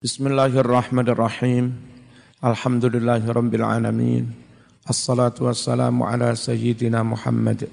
Bismillahirrahmanirrahim. 0.00 1.76
Alhamdulillahirabbil 2.40 3.60
alamin. 3.60 4.32
Assalatu 4.88 5.44
wassalamu 5.44 6.08
ala 6.08 6.32
sayyidina 6.32 7.04
Muhammad 7.04 7.68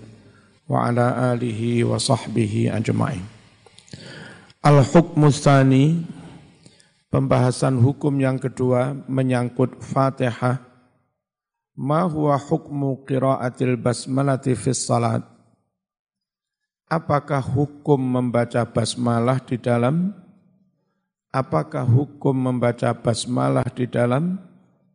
wa 0.67 0.91
ala 0.91 1.31
alihi 1.31 1.87
wa 1.87 1.95
sahbihi 1.95 2.67
ajma'in. 2.67 3.23
Al-hukmu 4.59 5.31
tsani 5.31 6.03
pembahasan 7.07 7.79
hukum 7.79 8.19
yang 8.19 8.35
kedua 8.43 8.91
menyangkut 9.07 9.79
Fatihah. 9.79 10.59
Ma 11.79 12.03
huwa 12.11 12.35
hukmu 12.35 13.07
qiraatil 13.07 13.79
basmalati 13.79 14.51
fis 14.51 14.83
salat? 14.83 15.23
Apakah 16.91 17.39
hukum 17.39 18.03
membaca 18.03 18.67
basmalah 18.67 19.39
di 19.47 19.55
dalam 19.55 20.26
apakah 21.37 21.85
hukum 21.85 22.33
membaca 22.33 22.89
basmalah 22.97 23.69
di 23.69 23.85
dalam 23.85 24.41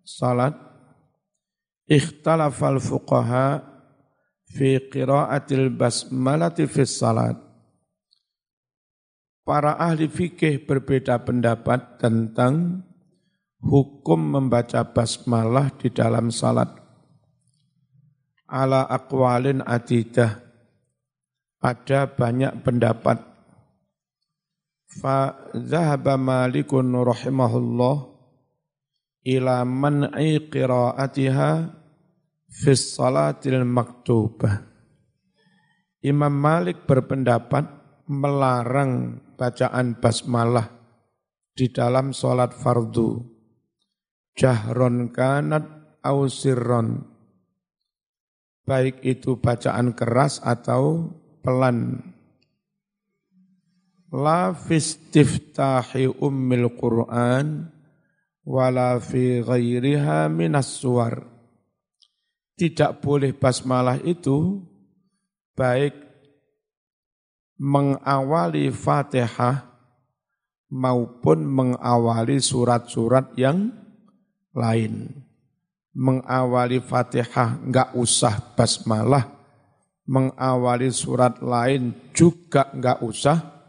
salat? 0.02 0.59
Ikhtalafal 1.87 2.83
fuqaha 2.83 3.62
fi 4.50 4.83
qiraatil 4.91 5.70
basmalati 5.70 6.66
fi 6.66 6.83
salat. 6.83 7.38
Para 9.42 9.74
ahli 9.74 10.06
fikih 10.06 10.62
berbeda 10.66 11.19
pendapat 11.27 11.98
tentang 11.98 12.86
hukum 13.59 14.38
membaca 14.38 14.86
basmalah 14.86 15.74
di 15.78 15.91
dalam 15.91 16.30
salat. 16.30 16.70
Ala 18.47 18.86
aqwalin 18.86 19.62
adidah. 19.66 20.38
Ada 21.62 22.11
banyak 22.11 22.62
pendapat 22.66 23.31
fa 25.01 25.48
dhahaba 25.56 26.20
malikun 26.20 26.92
rahimahullah 26.92 27.96
ila 29.24 29.56
man'i 29.64 30.50
qiraatiha 30.50 31.50
fi 32.50 32.70
salatil 32.77 33.64
maktubah 33.64 34.72
Imam 36.03 36.34
Malik 36.34 36.83
berpendapat 36.83 37.62
melarang 38.11 39.22
bacaan 39.39 40.03
basmalah 40.03 40.66
di 41.55 41.70
dalam 41.70 42.11
sholat 42.11 42.50
fardu. 42.50 43.22
Jahron 44.34 45.14
kanat 45.14 45.62
au 46.03 46.27
sirron. 46.27 47.06
Baik 48.66 48.98
itu 49.06 49.38
bacaan 49.38 49.94
keras 49.94 50.42
atau 50.42 51.14
pelan 51.47 52.03
la 54.12 54.52
fistiftahi 54.52 56.20
ummil 56.20 56.68
Qur'an 56.77 57.72
wala 58.44 59.00
fi 59.00 59.41
ghairiha 59.41 60.28
minas 60.28 60.69
suwar. 60.77 61.24
Tidak 62.52 63.00
boleh 63.00 63.32
basmalah 63.32 63.98
itu 64.04 64.60
baik 65.56 65.96
mengawali 67.56 68.69
Fatihah 68.69 69.64
maupun 70.69 71.48
mengawali 71.48 72.38
surat-surat 72.38 73.32
yang 73.41 73.72
lain. 74.52 75.08
Mengawali 75.97 76.80
Fatihah 76.84 77.64
enggak 77.64 77.97
usah 77.97 78.36
basmalah, 78.56 79.32
mengawali 80.04 80.92
surat 80.92 81.41
lain 81.41 82.12
juga 82.12 82.69
enggak 82.72 83.00
usah 83.04 83.61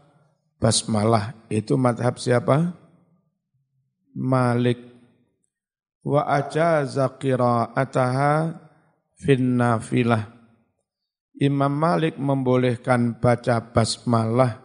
basmalah 0.64 1.36
itu 1.52 1.76
madhab 1.76 2.16
siapa? 2.16 2.72
Malik. 4.16 4.80
Wa 6.00 6.24
ajaza 6.40 7.20
qira'ataha 7.20 8.56
fin 9.20 9.60
nafilah. 9.60 10.32
Imam 11.36 11.68
Malik 11.68 12.16
membolehkan 12.16 13.20
baca 13.20 13.60
basmalah 13.60 14.64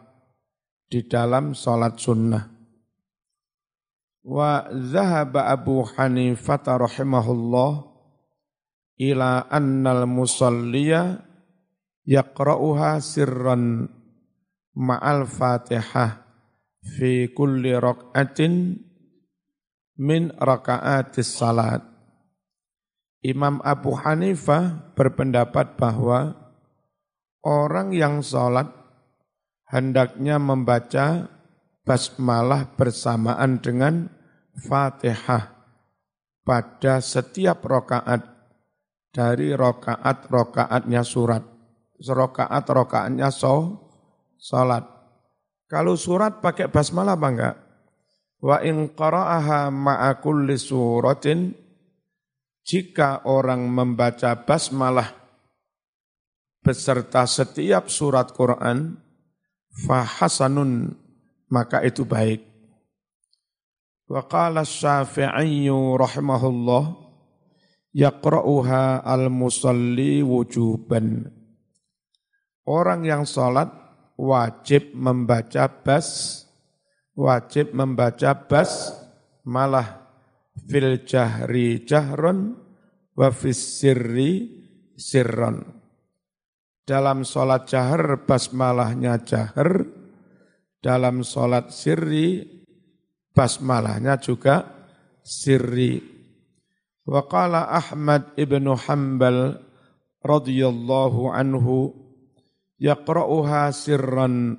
di 0.88 1.04
dalam 1.04 1.52
sholat 1.52 2.00
sunnah. 2.00 2.48
Wa 4.24 4.72
zahaba 4.72 5.52
Abu 5.52 5.84
Hanifah 5.84 6.64
rahimahullah 6.64 7.72
ila 9.04 9.52
annal 9.52 10.08
musalliya 10.08 11.24
yaqra'uha 12.08 13.02
sirran 13.04 13.99
ma'al 14.80 15.28
fatihah 15.28 16.24
fi 16.80 17.28
kulli 17.36 17.76
rak'atin 17.76 18.80
min 20.00 20.32
raka'atis 20.40 21.28
salat. 21.28 21.84
Imam 23.20 23.60
Abu 23.68 24.00
Hanifah 24.00 24.96
berpendapat 24.96 25.76
bahwa 25.76 26.40
orang 27.44 27.92
yang 27.92 28.24
sholat 28.24 28.72
hendaknya 29.68 30.40
membaca 30.40 31.28
basmalah 31.84 32.72
bersamaan 32.80 33.60
dengan 33.60 34.08
fatihah 34.56 35.52
pada 36.48 37.04
setiap 37.04 37.60
rokaat 37.68 38.24
dari 39.12 39.52
rokaat-rokaatnya 39.52 41.04
surat. 41.04 41.44
Rokaat-rokaatnya 42.00 43.28
so, 43.36 43.89
salat. 44.40 44.88
Kalau 45.70 45.94
surat 46.00 46.42
pakai 46.42 46.72
basmalah 46.72 47.14
apa 47.14 47.28
enggak? 47.30 47.56
Wa 48.40 48.64
in 48.64 48.90
qara'aha 48.96 49.70
ma'a 49.70 50.18
kulli 50.24 50.56
suratin 50.56 51.54
jika 52.64 53.28
orang 53.28 53.68
membaca 53.68 54.34
basmalah 54.48 55.12
beserta 56.64 57.28
setiap 57.28 57.92
surat 57.92 58.32
Quran 58.32 58.96
fahasanun 59.86 60.96
maka 61.52 61.84
itu 61.84 62.08
baik. 62.08 62.42
Wa 64.10 64.26
qala 64.26 64.66
Syafi'i 64.66 65.70
rahimahullah 65.70 66.84
yaqra'uha 67.94 69.06
al-musalli 69.06 70.26
wujuban. 70.26 71.30
Orang 72.66 73.06
yang 73.06 73.26
salat 73.26 73.70
wajib 74.19 74.91
membaca 74.91 75.72
bas, 75.72 76.44
wajib 77.16 77.72
membaca 77.72 78.35
bas 78.35 78.91
malah 79.47 80.12
fil 80.68 81.07
jahri 81.07 81.88
jahron 81.88 82.59
wa 83.16 83.31
fis 83.31 83.80
sirri 83.80 84.59
sirron. 85.00 85.63
Dalam 86.84 87.24
sholat 87.24 87.69
jahar 87.69 88.28
basmalahnya 88.28 89.24
jahar, 89.24 89.88
dalam 90.84 91.24
sholat 91.24 91.72
sirri 91.72 92.44
basmalahnya 93.31 94.19
juga 94.19 94.68
sirri. 95.24 96.01
Wa 97.07 97.24
qala 97.30 97.72
Ahmad 97.72 98.36
ibnu 98.36 98.74
Hanbal 98.74 99.63
radhiyallahu 100.25 101.30
anhu 101.31 102.09
yaqra'uha 102.80 103.70
sirran. 103.76 104.58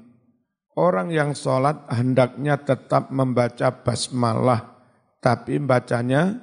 Orang 0.79 1.11
yang 1.11 1.35
sholat 1.35 1.91
hendaknya 1.91 2.63
tetap 2.63 3.11
membaca 3.11 3.83
basmalah, 3.83 4.81
tapi 5.19 5.59
bacanya 5.59 6.39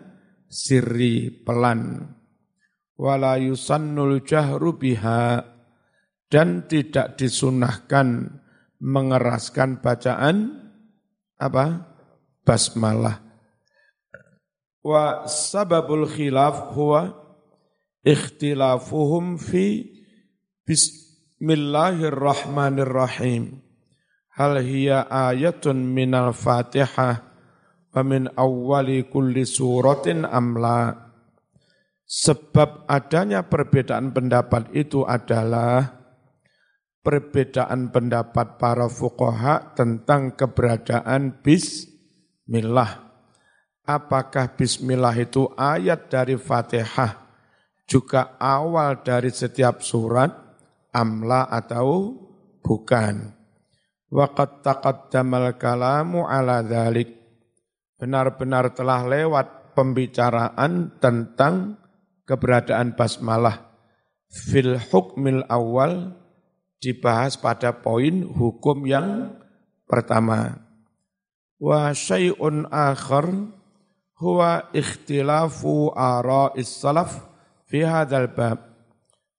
sirri, 0.52 1.32
pelan. 1.32 2.12
Wala 2.98 3.40
yusannul 3.40 4.22
jahru 4.28 4.76
biha, 4.76 5.42
dan 6.28 6.68
tidak 6.68 7.16
disunahkan 7.16 8.36
mengeraskan 8.84 9.80
bacaan 9.80 10.68
apa 11.40 11.88
basmalah. 12.44 13.24
Wa 14.84 15.26
sababul 15.26 16.06
khilaf 16.08 16.76
huwa 16.76 17.16
ikhtilafuhum 18.04 19.40
fi 19.40 19.88
bis 20.68 21.07
Bismillahirrahmanirrahim. 21.38 23.62
Hal 24.34 24.58
hiya 24.58 25.06
ayatun 25.06 25.86
minal 25.86 26.34
fatihah 26.34 27.22
wa 27.94 28.02
min 28.02 28.26
awwali 28.34 29.06
kulli 29.06 29.46
suratin 29.46 30.26
amla. 30.26 30.98
Sebab 32.10 32.90
adanya 32.90 33.46
perbedaan 33.46 34.18
pendapat 34.18 34.74
itu 34.74 35.06
adalah 35.06 35.86
perbedaan 37.06 37.94
pendapat 37.94 38.58
para 38.58 38.90
fuqaha 38.90 39.78
tentang 39.78 40.34
keberadaan 40.34 41.46
bismillah. 41.46 43.14
Apakah 43.86 44.58
bismillah 44.58 45.14
itu 45.14 45.54
ayat 45.54 46.10
dari 46.10 46.34
Fatihah 46.34 47.30
juga 47.86 48.34
awal 48.42 49.06
dari 49.06 49.30
setiap 49.30 49.86
surat 49.86 50.47
amla 50.98 51.46
atau 51.46 52.18
bukan. 52.66 53.38
Waqad 54.10 54.66
taqaddamal 54.66 55.54
kalamu 55.62 56.26
ala 56.26 56.66
dhalik. 56.66 57.14
benar-benar 57.98 58.78
telah 58.78 59.10
lewat 59.10 59.74
pembicaraan 59.74 61.02
tentang 61.02 61.82
keberadaan 62.30 62.94
basmalah 62.94 63.74
fil 64.30 64.78
hukmil 64.78 65.42
awal 65.50 66.14
dibahas 66.78 67.40
pada 67.42 67.74
poin 67.82 68.22
hukum 68.22 68.86
yang 68.86 69.34
pertama. 69.90 70.62
Wa 71.58 71.90
syai'un 71.90 72.70
akhar 72.70 73.34
huwa 74.22 74.70
ikhtilafu 74.74 75.90
ara'is 75.98 76.70
salaf 76.70 77.18
fi 77.66 77.82
hadzal 77.82 78.30
bab. 78.30 78.77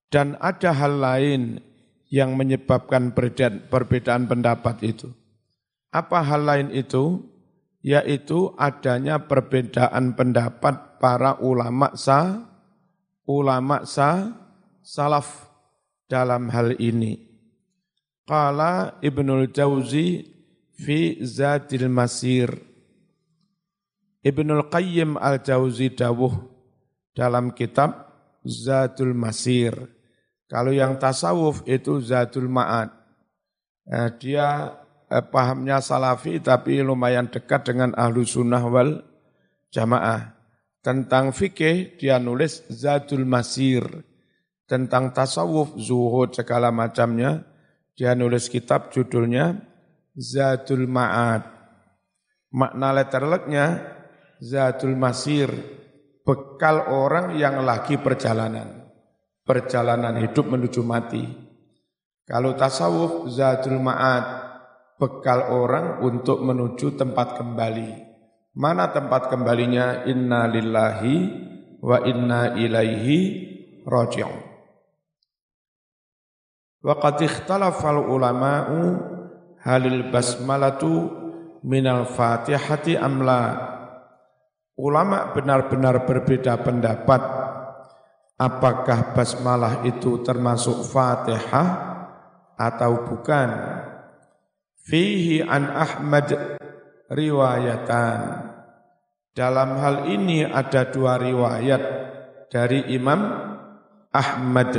Dan 0.08 0.40
ada 0.40 0.72
hal 0.72 1.04
lain 1.04 1.42
yang 2.08 2.32
menyebabkan 2.36 3.12
perbedaan 3.68 4.24
pendapat 4.24 4.80
itu. 4.80 5.12
Apa 5.92 6.24
hal 6.24 6.48
lain 6.48 6.68
itu? 6.72 7.24
Yaitu 7.84 8.52
adanya 8.58 9.28
perbedaan 9.28 10.16
pendapat 10.18 10.98
para 10.98 11.38
ulama 11.38 11.94
sa, 11.94 12.42
ulama 13.28 13.86
sa, 13.86 14.34
salaf 14.82 15.46
dalam 16.08 16.48
hal 16.48 16.74
ini. 16.80 17.28
Qala 18.24 19.00
Ibnul 19.00 19.52
Jauzi 19.52 20.24
fi 20.72 21.20
Zadil 21.24 21.88
Masir. 21.92 22.50
Ibnul 24.24 24.68
Qayyim 24.68 25.16
Al-Jauzi 25.16 25.94
dawuh 25.94 26.34
dalam 27.16 27.54
kitab 27.54 28.08
Zadul 28.44 29.14
Masir. 29.14 29.97
Kalau 30.48 30.72
yang 30.72 30.96
tasawuf 30.96 31.60
itu 31.68 32.00
Zadul 32.00 32.48
Ma'ad. 32.48 32.88
Nah, 33.88 34.08
dia 34.16 34.80
eh, 35.12 35.24
pahamnya 35.24 35.84
salafi 35.84 36.40
tapi 36.40 36.80
lumayan 36.80 37.28
dekat 37.28 37.68
dengan 37.68 37.92
ahlu 37.92 38.24
sunnah 38.24 38.64
wal 38.64 39.04
jamaah. 39.68 40.32
Tentang 40.80 41.36
fikih 41.36 42.00
dia 42.00 42.16
nulis 42.16 42.64
Zadul 42.72 43.28
Masir. 43.28 43.84
Tentang 44.64 45.12
tasawuf, 45.12 45.76
zuhud, 45.76 46.32
segala 46.32 46.72
macamnya 46.72 47.44
dia 47.92 48.16
nulis 48.16 48.48
kitab 48.48 48.88
judulnya 48.88 49.58
Zadul 50.16 50.88
Ma'ad. 50.88 51.44
Makna 52.56 52.96
letterleknya 52.96 53.66
Zadul 54.40 54.96
Masir, 54.96 55.52
bekal 56.24 56.88
orang 56.88 57.36
yang 57.36 57.60
lagi 57.66 58.00
perjalanan. 58.00 58.77
Perjalanan 59.48 60.20
hidup 60.20 60.44
menuju 60.44 60.84
mati. 60.84 61.24
Kalau 62.28 62.52
tasawuf 62.52 63.32
Zadul 63.32 63.80
Ma'ad, 63.80 64.24
bekal 65.00 65.48
orang 65.48 66.04
untuk 66.04 66.44
menuju 66.44 67.00
tempat 67.00 67.40
kembali. 67.40 68.04
Mana 68.52 68.92
tempat 68.92 69.32
kembalinya? 69.32 70.04
Inna 70.04 70.44
lillahi 70.44 71.16
wa 71.80 72.04
inna 72.04 72.60
ilaihi 72.60 73.18
raji'un. 73.88 74.42
Wa 76.84 77.00
qad 77.00 77.16
ikhtalafa 77.24 78.04
ulama'u 78.04 78.78
halil 79.64 80.12
basmalatu 80.12 81.08
minal 81.64 82.04
fatihati 82.04 83.00
amla. 83.00 83.70
Ulama 84.78 85.34
benar-benar 85.34 86.06
berbeda 86.06 86.54
pendapat 86.62 87.37
apakah 88.38 89.12
basmalah 89.12 89.82
itu 89.84 90.22
termasuk 90.22 90.86
Fatihah 90.86 91.68
atau 92.54 93.04
bukan. 93.04 93.50
Fihi 94.88 95.44
an 95.44 95.68
Ahmad 95.68 96.56
riwayatan. 97.12 98.18
Dalam 99.36 99.76
hal 99.76 100.08
ini 100.08 100.48
ada 100.48 100.88
dua 100.88 101.20
riwayat 101.20 101.82
dari 102.48 102.88
Imam 102.96 103.20
Ahmad 104.08 104.72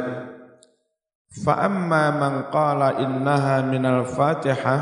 Fa 1.30 1.62
amma 1.62 2.10
man 2.10 2.50
qala 2.50 2.98
innaha 3.06 3.62
minal 3.62 4.02
Fatihah 4.10 4.82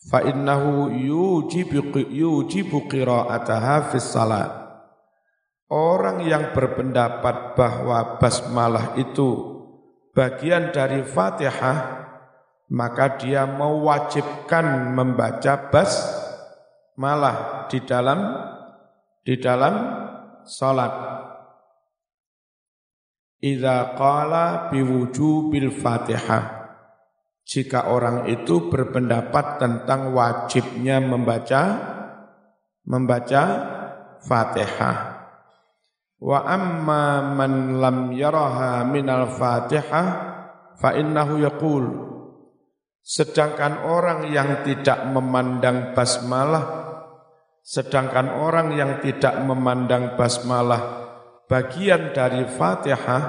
fa 0.00 0.24
innahu 0.24 0.88
yujibu 0.88 1.92
yujibu 2.08 2.88
qira'ataha 2.88 3.92
fis 3.92 4.08
salat. 4.08 4.65
Orang 5.66 6.22
yang 6.22 6.54
berpendapat 6.54 7.58
bahwa 7.58 8.22
basmalah 8.22 8.94
itu 8.94 9.58
bagian 10.14 10.70
dari 10.70 11.02
Fatihah 11.02 12.06
maka 12.70 13.14
dia 13.18 13.46
mewajibkan 13.46 14.94
membaca 14.94 15.70
basmalah 15.70 17.36
di 17.70 17.78
dalam 17.82 18.20
di 19.22 19.34
dalam 19.38 19.74
salat. 20.46 20.94
Idza 23.42 23.94
qala 23.94 24.70
biwujubil 24.70 25.70
Fatihah. 25.70 26.66
Jika 27.46 27.94
orang 27.94 28.26
itu 28.26 28.66
berpendapat 28.66 29.62
tentang 29.62 30.10
wajibnya 30.10 30.98
membaca 30.98 31.62
membaca 32.82 33.42
Fatihah. 34.26 35.15
Wa 36.16 36.48
amma 36.48 37.34
man 37.36 37.76
lam 37.76 38.12
yaraha 38.16 38.84
minal 38.88 39.28
Fatihah 39.36 40.06
fa 40.80 40.90
innahu 40.96 41.44
yaqul. 41.44 41.84
Sedangkan 43.06 43.86
orang 43.86 44.32
yang 44.32 44.66
tidak 44.66 45.06
memandang 45.12 45.94
basmalah 45.94 46.86
sedangkan 47.66 48.30
orang 48.30 48.78
yang 48.78 49.02
tidak 49.02 49.42
memandang 49.42 50.14
basmalah 50.14 51.10
bagian 51.50 52.14
dari 52.14 52.46
Fatihah 52.46 53.22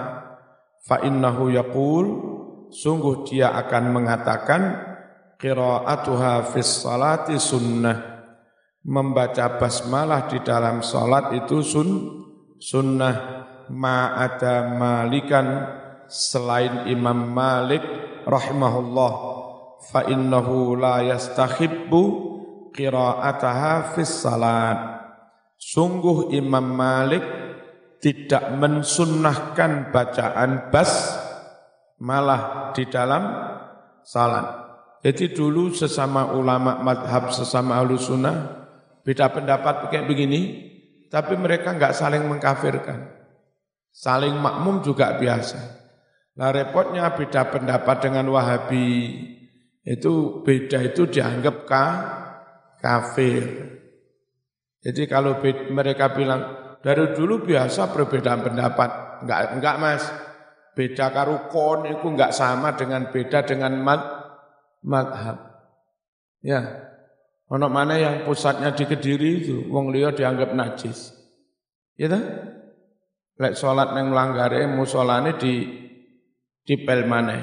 fa 0.85 1.01
innahu 1.01 1.49
yaqul 1.49 2.05
sungguh 2.69 3.25
dia 3.25 3.57
akan 3.57 3.83
mengatakan 3.97 4.61
qiraatuha 5.41 6.53
fis 6.53 6.83
salati 6.83 7.37
sunnah. 7.41 8.15
Membaca 8.87 9.59
basmalah 9.59 10.31
di 10.31 10.39
dalam 10.47 10.79
salat 10.79 11.35
itu 11.35 11.59
sun 11.59 11.89
sunnah 12.57 13.15
ma 13.69 14.17
ada 14.17 14.73
malikan 14.73 15.47
selain 16.07 16.89
Imam 16.89 17.31
Malik 17.31 17.83
rahimahullah 18.25 19.13
fa 19.91 20.07
innahu 20.07 20.75
la 20.75 21.03
yastahibbu 21.03 22.01
qiraataha 22.73 23.93
fis 23.95 24.11
salat 24.23 24.79
sungguh 25.57 26.33
Imam 26.37 26.63
Malik 26.63 27.23
tidak 27.97 28.53
mensunnahkan 28.55 29.89
bacaan 29.89 30.69
bas 30.69 31.17
malah 31.97 32.71
di 32.77 32.85
dalam 32.85 33.23
salat. 34.05 34.69
Jadi 35.01 35.33
dulu 35.33 35.73
sesama 35.73 36.33
ulama 36.33 36.77
madhab, 36.81 37.33
sesama 37.33 37.77
ahlu 37.77 37.97
sunnah, 37.97 38.69
beda 39.01 39.29
pendapat 39.33 39.89
kayak 39.89 40.05
begini, 40.09 40.66
tapi 41.07 41.39
mereka 41.39 41.75
nggak 41.75 41.95
saling 41.95 42.23
mengkafirkan. 42.27 43.15
Saling 43.91 44.37
makmum 44.37 44.85
juga 44.85 45.17
biasa. 45.17 45.59
Nah 46.37 46.53
repotnya 46.53 47.17
beda 47.17 47.49
pendapat 47.49 47.97
dengan 48.05 48.29
wahabi, 48.29 49.17
itu 49.81 50.43
beda 50.45 50.85
itu 50.85 51.09
dianggap 51.09 51.65
ka, 51.65 51.85
kafir. 52.77 53.43
Jadi 54.85 55.03
kalau 55.09 55.41
mereka 55.73 56.13
bilang 56.13 56.41
dari 56.83 57.11
dulu 57.17 57.43
biasa 57.43 57.89
perbedaan 57.91 58.45
pendapat. 58.45 58.89
Enggak, 59.25 59.39
enggak 59.57 59.75
mas. 59.81 60.03
Beda 60.77 61.09
karukon 61.09 61.89
itu 61.89 62.05
enggak 62.05 62.37
sama 62.37 62.77
dengan 62.77 63.09
beda 63.09 63.41
dengan 63.49 63.73
mad, 63.81 64.01
madhab. 64.85 65.37
Ya. 66.45 66.86
Ono 67.47 67.67
mana 67.71 67.95
yang 67.95 68.15
pusatnya 68.27 68.75
di 68.75 68.83
Kediri 68.83 69.29
itu, 69.39 69.57
wong 69.71 69.95
liya 69.95 70.11
dianggap 70.11 70.51
najis. 70.51 71.15
Ya 71.95 72.11
tak? 72.11 72.25
Lek 73.37 73.55
sholat 73.55 73.95
neng 73.95 74.11
langgare 74.11 74.67
musolane 74.67 75.39
di 75.39 75.63
di 76.67 76.75
pelmane. 76.83 77.39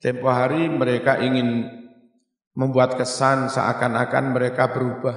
Tempo 0.00 0.32
hari 0.32 0.72
mereka 0.72 1.20
ingin 1.20 1.68
membuat 2.56 2.96
kesan 2.96 3.52
seakan-akan 3.52 4.24
mereka 4.32 4.72
berubah. 4.72 5.16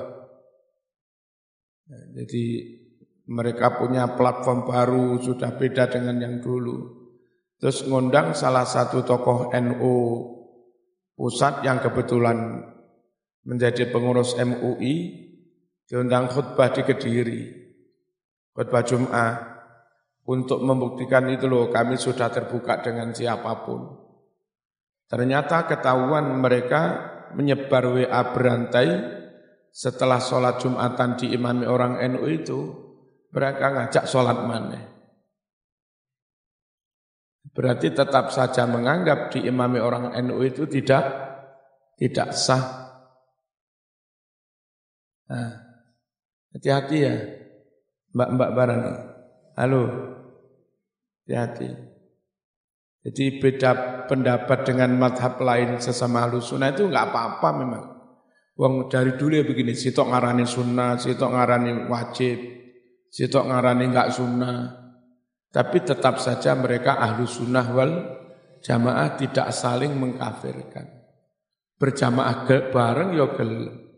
Jadi 2.11 2.45
mereka 3.29 3.79
punya 3.79 4.19
platform 4.19 4.67
baru, 4.67 5.07
sudah 5.23 5.55
beda 5.55 5.87
dengan 5.87 6.19
yang 6.19 6.35
dulu. 6.43 6.99
Terus 7.59 7.87
ngundang 7.87 8.35
salah 8.35 8.67
satu 8.67 9.03
tokoh 9.07 9.51
NU 9.55 9.95
pusat 11.15 11.63
yang 11.63 11.79
kebetulan 11.83 12.63
menjadi 13.47 13.87
pengurus 13.91 14.35
MUI, 14.35 14.95
diundang 15.87 16.27
khutbah 16.27 16.71
di 16.73 16.81
Kediri, 16.83 17.41
khutbah 18.55 18.83
Jum'ah, 18.83 19.31
untuk 20.29 20.61
membuktikan 20.61 21.25
itu 21.33 21.49
loh 21.49 21.73
kami 21.73 21.97
sudah 21.97 22.29
terbuka 22.29 22.85
dengan 22.85 23.09
siapa 23.15 23.65
pun. 23.65 23.97
Ternyata 25.09 25.65
ketahuan 25.65 26.37
mereka 26.37 26.81
menyebar 27.33 27.89
WA 27.89 28.21
berantai 28.29 29.17
setelah 29.73 30.21
sholat 30.21 30.61
Jumatan 30.61 31.17
diimami 31.17 31.65
orang 31.65 31.97
NU 32.13 32.25
itu, 32.29 32.59
mereka 33.33 33.73
ngajak 33.73 34.05
sholat 34.05 34.37
mana? 34.45 34.81
Berarti 37.49 37.89
tetap 37.89 38.29
saja 38.29 38.69
menganggap 38.69 39.33
diimami 39.33 39.81
orang 39.81 40.13
NU 40.29 40.45
itu 40.45 40.69
tidak 40.69 41.09
tidak 41.97 42.37
sah. 42.37 42.88
Nah, 45.29 45.49
hati-hati 46.57 46.97
ya, 46.97 47.15
mbak-mbak 48.17 48.49
barang. 48.57 48.81
Halo, 49.53 49.83
hati-hati. 51.23 51.69
Jadi 52.99 53.39
beda 53.39 54.05
pendapat 54.09 54.67
dengan 54.67 54.91
madhab 54.99 55.39
lain 55.39 55.79
sesama 55.79 56.27
halus 56.27 56.51
sunnah 56.51 56.73
itu 56.75 56.89
enggak 56.89 57.13
apa-apa 57.13 57.49
memang. 57.55 57.85
Wong 58.59 58.91
dari 58.91 59.15
dulu 59.15 59.39
ya 59.39 59.45
begini, 59.47 59.71
sitok 59.71 60.11
ngarani 60.11 60.43
sunnah, 60.43 60.99
sitok 60.99 61.31
ngarani 61.31 61.87
wajib, 61.87 62.37
sitok 63.07 63.47
ngarani 63.47 63.85
enggak 63.87 64.11
sunnah. 64.11 64.57
Tapi 65.49 65.77
tetap 65.81 66.19
saja 66.19 66.53
mereka 66.59 66.99
ahlu 66.99 67.23
sunnah 67.23 67.65
wal 67.71 67.91
jamaah 68.59 69.15
tidak 69.15 69.49
saling 69.55 69.95
mengkafirkan. 69.95 70.85
Berjamaah 71.79 72.43
bareng 72.45 73.15
ya 73.15 73.27
gelem. 73.39 73.88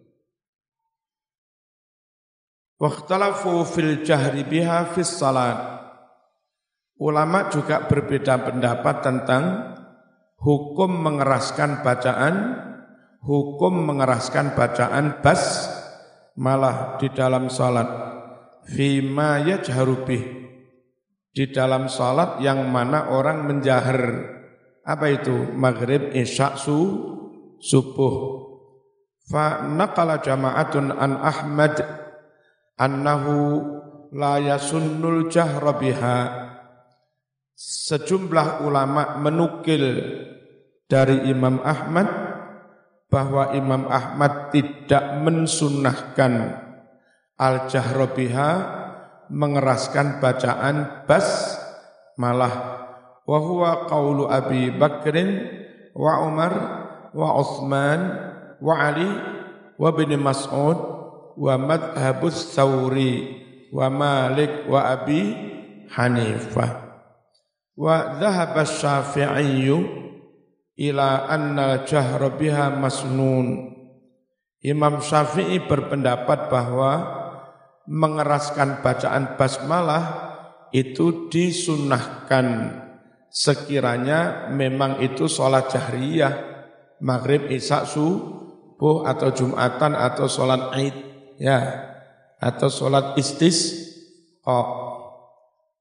Wakhtalafu 2.82 3.62
fil 3.70 4.02
jahri 4.02 4.42
biha 4.42 4.90
fis 4.90 5.22
salat. 5.22 5.86
Ulama 6.98 7.46
juga 7.54 7.86
berbeda 7.86 8.42
pendapat 8.42 9.06
tentang 9.06 9.78
hukum 10.42 10.90
mengeraskan 10.90 11.86
bacaan, 11.86 12.58
hukum 13.22 13.86
mengeraskan 13.86 14.58
bacaan 14.58 15.22
bas 15.22 15.70
malah 16.34 16.98
di 16.98 17.14
dalam 17.14 17.54
salat. 17.54 17.86
Fima 18.66 19.38
yajharu 19.46 20.02
bih. 20.02 20.24
Di 21.32 21.54
dalam 21.54 21.86
salat 21.86 22.42
yang 22.42 22.66
mana 22.66 23.14
orang 23.14 23.46
menjahar. 23.46 24.26
Apa 24.82 25.22
itu? 25.22 25.54
Maghrib, 25.54 26.18
isya, 26.18 26.58
su, 26.58 26.82
subuh. 27.62 28.42
Fa 29.30 29.70
naqala 29.70 30.18
jama'atun 30.18 30.92
an 30.98 31.22
Ahmad 31.22 32.02
annahu 32.82 33.62
la 34.18 34.42
yasunnul 34.42 35.30
jahra 35.30 35.78
biha. 35.78 36.18
Sejumlah 37.54 38.66
ulama 38.66 39.22
menukil 39.22 40.02
dari 40.90 41.30
Imam 41.30 41.62
Ahmad 41.62 42.10
bahwa 43.06 43.54
Imam 43.54 43.86
Ahmad 43.86 44.50
tidak 44.50 45.22
mensunahkan 45.22 46.58
al-jahrobiha 47.38 48.50
mengeraskan 49.32 50.20
bacaan 50.20 51.08
bas 51.08 51.56
malah 52.20 52.82
wa 53.24 53.40
huwa 53.40 53.88
qawlu 53.88 54.28
Abi 54.28 54.76
Bakrin 54.76 55.48
wa 55.96 56.28
Umar 56.28 56.54
wa 57.16 57.30
Uthman 57.40 58.00
wa 58.60 58.74
Ali 58.76 59.08
wa 59.80 59.90
bin 59.96 60.12
Mas'ud 60.20 60.91
wa 61.38 61.56
madhabus 61.60 62.56
Thawri 62.56 63.42
wa 63.72 63.88
Malik 63.88 64.68
wa 64.68 64.92
Abi 64.92 65.36
Hanifah 65.92 66.92
Wa 67.82 68.20
dhahaba 68.20 68.68
syafi'i 68.68 69.74
ila 70.82 71.10
anna 71.26 71.82
jahra 71.88 72.30
biha 72.30 72.74
masnun. 72.78 73.74
Imam 74.62 75.02
Syafi'i 75.02 75.66
berpendapat 75.66 76.54
bahwa 76.54 76.92
mengeraskan 77.90 78.86
bacaan 78.86 79.34
basmalah 79.34 80.30
itu 80.70 81.28
disunahkan 81.34 82.78
sekiranya 83.34 84.54
memang 84.54 85.02
itu 85.02 85.26
sholat 85.26 85.74
jahriyah, 85.74 86.34
maghrib, 87.02 87.50
isya, 87.50 87.90
subuh 87.90 89.10
atau 89.10 89.34
jumatan 89.34 89.98
atau 89.98 90.30
sholat 90.30 90.78
id, 90.78 90.96
ya, 91.38 91.60
atau 92.42 92.68
sholat 92.68 93.14
istis, 93.22 93.88
oh, 94.44 94.68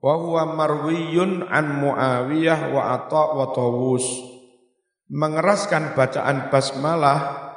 wa 0.01 0.15
huwa 0.17 0.45
marwiyun 0.57 1.49
an 1.49 1.81
Muawiyah 1.81 2.73
wa 2.73 2.83
Atha 2.97 3.23
wa 3.37 3.47
Tawus. 3.57 4.05
Mengeraskan 5.11 5.99
bacaan 5.99 6.53
basmalah 6.55 7.51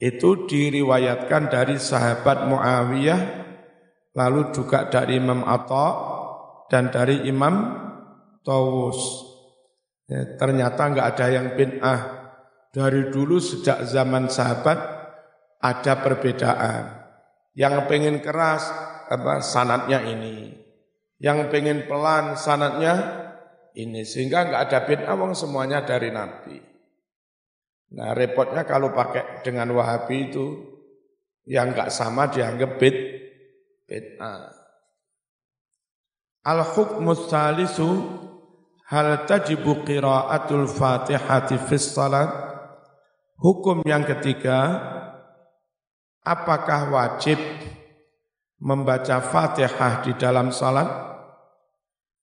itu 0.00 0.48
diriwayatkan 0.48 1.52
dari 1.52 1.76
sahabat 1.76 2.48
Muawiyah 2.48 3.20
lalu 4.16 4.50
juga 4.50 4.88
dari 4.88 5.20
Imam 5.20 5.44
Atha 5.44 5.86
dan 6.72 6.88
dari 6.88 7.28
Imam 7.28 7.76
Tawus. 8.40 9.28
Ya, 10.10 10.26
ternyata 10.40 10.90
enggak 10.90 11.06
ada 11.14 11.26
yang 11.30 11.46
bin'ah 11.54 12.00
dari 12.74 13.10
dulu 13.14 13.38
sejak 13.38 13.86
zaman 13.86 14.26
sahabat 14.26 14.78
ada 15.60 15.92
perbedaan 16.02 16.99
yang 17.60 17.84
pengen 17.84 18.24
keras 18.24 18.64
apa 19.12 19.44
sanatnya 19.44 20.00
ini 20.08 20.56
yang 21.20 21.52
pengen 21.52 21.84
pelan 21.84 22.40
sanatnya 22.40 22.96
ini 23.76 24.00
sehingga 24.08 24.48
nggak 24.48 24.62
ada 24.66 24.78
bid'ah 24.88 25.14
wong 25.20 25.36
semuanya 25.36 25.84
dari 25.84 26.08
Nabi. 26.08 26.56
Nah 27.92 28.16
repotnya 28.16 28.64
kalau 28.64 28.90
pakai 28.96 29.44
dengan 29.44 29.76
Wahabi 29.76 30.32
itu 30.32 30.46
yang 31.44 31.76
nggak 31.76 31.92
sama 31.92 32.32
dianggap 32.32 32.80
bid 32.80 32.96
bid'ah. 33.84 34.56
Al 36.48 36.64
hukmu 36.64 37.12
salisu 37.28 37.88
hal 38.88 39.28
tajibu 39.28 39.84
qiraatul 39.84 40.64
fatihati 40.64 41.60
fis 41.68 41.92
salat 41.92 42.48
Hukum 43.40 43.80
yang 43.88 44.04
ketiga 44.04 44.84
apakah 46.24 46.92
wajib 46.92 47.38
membaca 48.60 49.20
Fatihah 49.24 50.04
di 50.04 50.12
dalam 50.16 50.52
salat? 50.52 50.88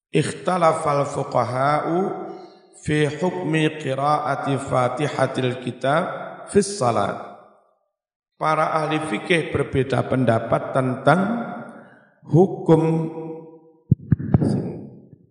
Ikhtalafal 0.07 1.03
fuqaha'u 1.03 1.97
fi 2.81 3.11
hukmi 3.11 3.75
qiraati 3.81 4.55
Fatihatil 4.55 5.59
kitab 5.61 6.03
fi 6.47 6.59
salat. 6.63 7.27
Para 8.37 8.69
ahli 8.85 9.01
fikih 9.01 9.49
berbeda 9.49 10.05
pendapat 10.05 10.69
tentang 10.69 11.21
hukum 12.29 13.09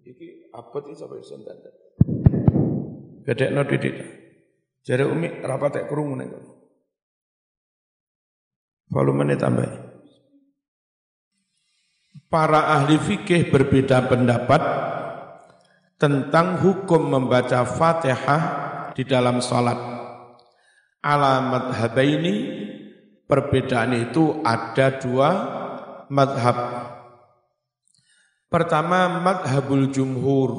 iki 0.03 0.51
apa 0.51 0.77
iki 0.83 0.93
sapa 0.99 1.15
iso 1.23 1.39
tanda. 1.47 1.71
Gedekno 3.23 3.63
didik. 3.63 3.95
Jare 4.83 5.07
Umi 5.07 5.39
rapat 5.39 5.71
tek 5.83 5.87
krungu 5.87 6.19
nek. 6.19 6.56
Volumenya 8.87 9.35
tambah 9.35 9.87
para 12.27 12.75
ahli 12.75 12.99
fikih 12.99 13.49
berbeda 13.49 14.11
pendapat 14.11 14.63
tentang 15.97 16.61
hukum 16.61 17.01
membaca 17.01 17.65
Fatihah 17.65 18.43
di 18.93 19.07
dalam 19.07 19.41
salat. 19.41 19.79
Alamat 21.01 21.73
habaini 21.79 22.35
perbedaan 23.31 23.95
itu 23.95 24.43
ada 24.43 24.99
dua 24.99 25.31
madhab. 26.11 26.59
Pertama 28.51 29.23
madhabul 29.23 29.89
jumhur, 29.95 30.51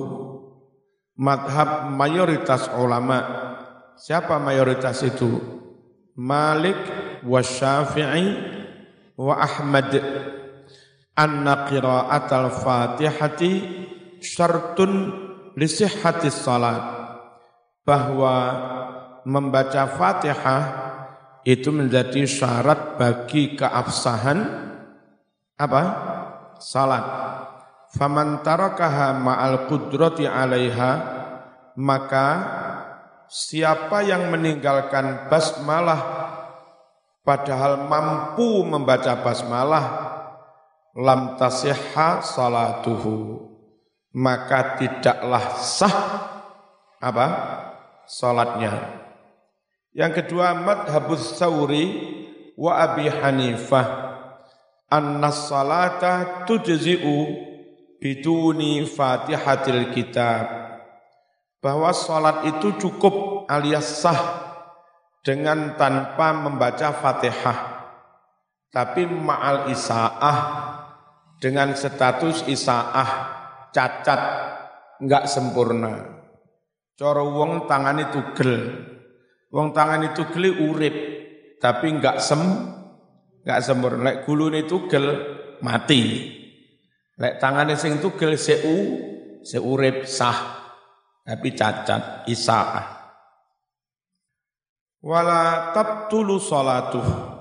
madhab 1.20 1.92
mayoritas 1.92 2.72
ulama. 2.80 3.46
Siapa 4.00 4.40
mayoritas 4.40 5.04
itu? 5.04 5.30
Malik 6.18 6.78
wa 7.28 7.44
Syafi'i 7.44 8.26
wa 9.20 9.36
Ahmad 9.36 9.92
anna 11.18 11.68
qiraatal 11.68 12.54
fatihati 12.54 13.52
syartun 14.24 15.12
lisihhati 15.58 16.32
salat 16.32 16.80
bahwa 17.84 18.36
membaca 19.28 19.90
Fatihah 19.90 20.64
itu 21.48 21.72
menjadi 21.72 22.28
syarat 22.28 23.00
bagi 23.00 23.56
keabsahan 23.56 24.40
apa? 25.58 25.84
salat. 26.60 27.06
Faman 27.96 28.44
tarakaha 28.44 29.16
ma'al 29.16 29.66
qudrati 29.72 30.28
'alaiha 30.28 30.92
maka 31.80 32.28
siapa 33.32 34.04
yang 34.04 34.28
meninggalkan 34.34 35.32
basmalah 35.32 36.28
padahal 37.28 37.92
mampu 37.92 38.64
membaca 38.64 39.20
basmalah 39.20 39.86
lam 40.96 41.36
tasihha 41.36 42.24
salatuhu. 42.24 43.44
Maka 44.16 44.80
tidaklah 44.80 45.60
sah 45.60 46.00
apa? 47.04 47.28
Salatnya. 48.08 49.04
Yang 49.92 50.24
kedua 50.24 50.56
madhabus 50.56 51.36
sauri 51.36 51.86
wa 52.56 52.80
Abi 52.80 53.12
Hanifah. 53.12 54.08
Anna 54.88 55.36
salata 55.36 56.48
tujzi'u 56.48 57.28
biduni 58.00 58.88
fatihatil 58.88 59.92
kitab. 59.92 60.48
Bahwa 61.60 61.92
salat 61.92 62.48
itu 62.48 62.80
cukup 62.80 63.46
alias 63.52 64.02
sah 64.02 64.47
dengan 65.22 65.76
tanpa 65.76 66.32
membaca 66.32 66.96
Fatihah. 66.96 67.60
Tapi 68.68 69.08
ma'al 69.08 69.72
isaah 69.72 70.40
dengan 71.40 71.74
status 71.74 72.46
isaah 72.46 73.10
cacat 73.72 74.22
enggak 75.02 75.26
sempurna. 75.26 75.94
Cara 76.98 77.24
wong 77.24 77.66
tangane 77.70 78.12
tugel. 78.12 78.54
Wong 79.54 79.72
tangane 79.72 80.12
tugel 80.12 80.52
urip 80.68 80.96
tapi 81.58 81.94
enggak 81.94 82.20
sem 82.20 82.42
enggak 83.46 83.62
sempurna. 83.64 84.04
Lek 84.04 84.18
gulune 84.28 84.68
tugel 84.68 85.06
mati. 85.64 86.34
Lek 87.18 87.40
tangane 87.42 87.80
sing 87.80 87.98
tugel 88.04 88.36
seu 88.36 88.76
seurip 89.42 90.06
sah. 90.06 90.60
Tapi 91.24 91.52
cacat 91.56 92.28
isaah 92.30 92.97
wala 95.02 95.72
tabtulu 95.74 96.38
salatuh. 96.42 97.36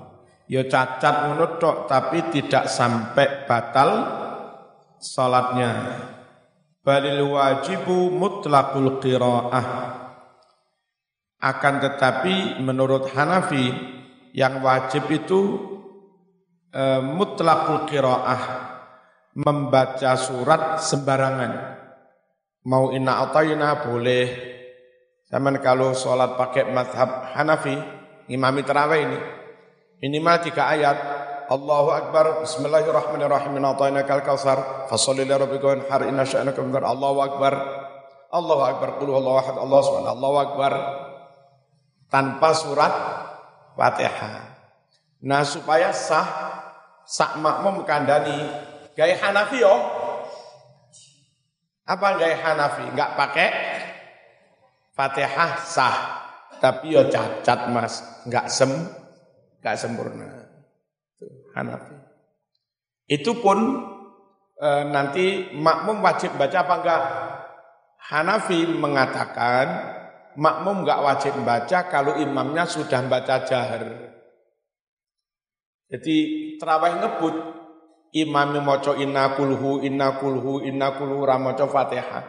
Ya 0.47 0.63
cacat 0.63 1.27
ngono 1.27 1.59
tapi 1.91 2.31
tidak 2.31 2.71
sampai 2.71 3.43
batal 3.43 3.89
salatnya. 4.95 5.71
Balil 6.87 7.35
wajibu 7.35 8.07
mutlaqul 8.15 9.03
qiraah. 9.03 9.67
Akan 11.37 11.83
tetapi 11.83 12.63
menurut 12.63 13.11
Hanafi 13.11 13.75
yang 14.31 14.63
wajib 14.63 15.11
itu 15.11 15.41
e, 16.71 17.03
mutlaqul 17.03 17.83
qiraah. 17.91 18.43
Membaca 19.35 20.15
surat 20.15 20.79
sembarangan. 20.79 21.53
Mau 22.65 22.95
inna 22.95 23.19
atayna 23.19 23.83
boleh. 23.83 24.56
Zaman 25.27 25.59
kalau 25.59 25.91
sholat 25.91 26.39
pakai 26.39 26.71
madhab 26.71 27.35
Hanafi, 27.35 27.75
imami 28.31 28.63
terawih 28.63 29.11
ini, 29.11 29.19
minimal 29.99 30.39
tiga 30.39 30.71
ayat. 30.71 30.97
Allahu 31.47 31.91
Akbar, 31.95 32.43
Bismillahirrahmanirrahim, 32.43 33.59
atayna 33.59 34.03
kal 34.07 34.23
li 34.23 35.31
rabbika 35.31 35.65
wanhar, 35.67 36.01
inna 36.07 36.23
sya'naka 36.23 36.59
minhar, 36.63 36.87
Allahu 36.87 37.19
Akbar, 37.23 37.53
Allahu 38.31 38.63
Akbar, 38.63 38.99
qul 38.99 39.11
Allahu 39.11 39.37
ahad, 39.39 39.55
Allah 39.59 39.79
subhanahu 39.83 40.15
Allahu 40.15 40.37
Akbar. 40.43 40.73
Tanpa 42.07 42.55
surat 42.55 42.93
Fatihah. 43.75 44.47
Nah 45.27 45.43
supaya 45.43 45.91
sah, 45.91 46.27
sak 47.03 47.35
makmum 47.43 47.83
kandani, 47.83 48.47
gaya 48.95 49.19
Hanafi 49.19 49.59
yo, 49.59 49.75
apa 51.83 52.07
gaya 52.15 52.39
Hanafi? 52.43 52.95
Enggak 52.95 53.15
pakai 53.19 53.47
Fatihah 54.97 55.61
sah. 55.61 55.97
Tapi 56.57 56.97
yo 56.97 57.05
cacat 57.05 57.69
mas, 57.69 58.01
enggak 58.25 58.49
sem, 58.49 58.73
enggak 59.61 59.77
sempurna. 59.77 60.49
Hanafi. 61.53 61.93
Itu 63.05 63.37
pun 63.37 63.57
e, 64.57 64.69
nanti 64.89 65.53
makmum 65.53 66.01
wajib 66.01 66.33
baca 66.33 66.57
apa 66.65 66.75
enggak? 66.81 67.01
Hanafi 68.09 68.65
mengatakan 68.73 69.65
makmum 70.33 70.81
enggak 70.81 71.01
wajib 71.05 71.33
baca 71.45 71.93
kalau 71.93 72.17
imamnya 72.17 72.65
sudah 72.65 73.05
baca 73.05 73.45
jahar. 73.45 73.85
Jadi 75.93 76.17
terawih 76.57 76.99
ngebut 76.99 77.35
imam 78.17 78.59
maca 78.65 78.97
inna 78.97 79.37
kulhu 79.37 79.85
inna 79.85 80.17
kulhu 80.17 80.65
inna 80.65 80.97
kulhu 80.97 81.21
ra 81.21 81.37
maca 81.37 81.69
Fatihah. 81.69 82.23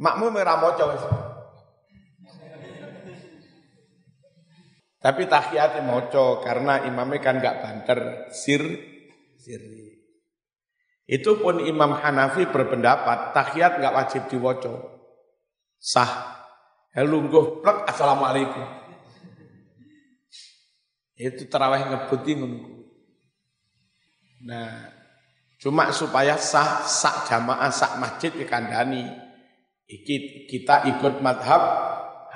Makmum 0.00 0.32
ora 0.32 0.54
maca 0.58 0.84
wis. 0.96 1.04
Tapi 4.96 5.28
tahiyat 5.28 5.84
maca 5.84 6.40
karena 6.42 6.88
imamnya 6.88 7.20
kan 7.22 7.38
gak 7.38 7.58
banter 7.62 7.98
sir 8.32 8.62
sirri. 9.36 10.02
Itu 11.06 11.38
pun 11.38 11.62
Imam 11.62 11.94
Hanafi 11.94 12.50
berpendapat 12.50 13.30
tahiyat 13.30 13.78
gak 13.78 13.94
wajib 13.94 14.22
diwaca. 14.26 14.74
Sah. 15.78 16.34
Helungguh 16.96 17.60
plek 17.60 17.86
assalamualaikum. 17.86 18.64
Itu 21.14 21.46
terawih 21.46 21.86
ngebuti 21.92 22.32
nunggu. 22.34 22.74
Nah, 24.48 24.96
Cuma 25.56 25.88
supaya 25.88 26.36
sah 26.36 26.84
sak 26.84 27.32
jamaah 27.32 27.72
sak 27.72 27.96
masjid 27.96 28.28
dikandani. 28.28 29.08
Iki 29.88 30.46
kita 30.50 30.84
ikut 30.96 31.24
madhab 31.24 31.62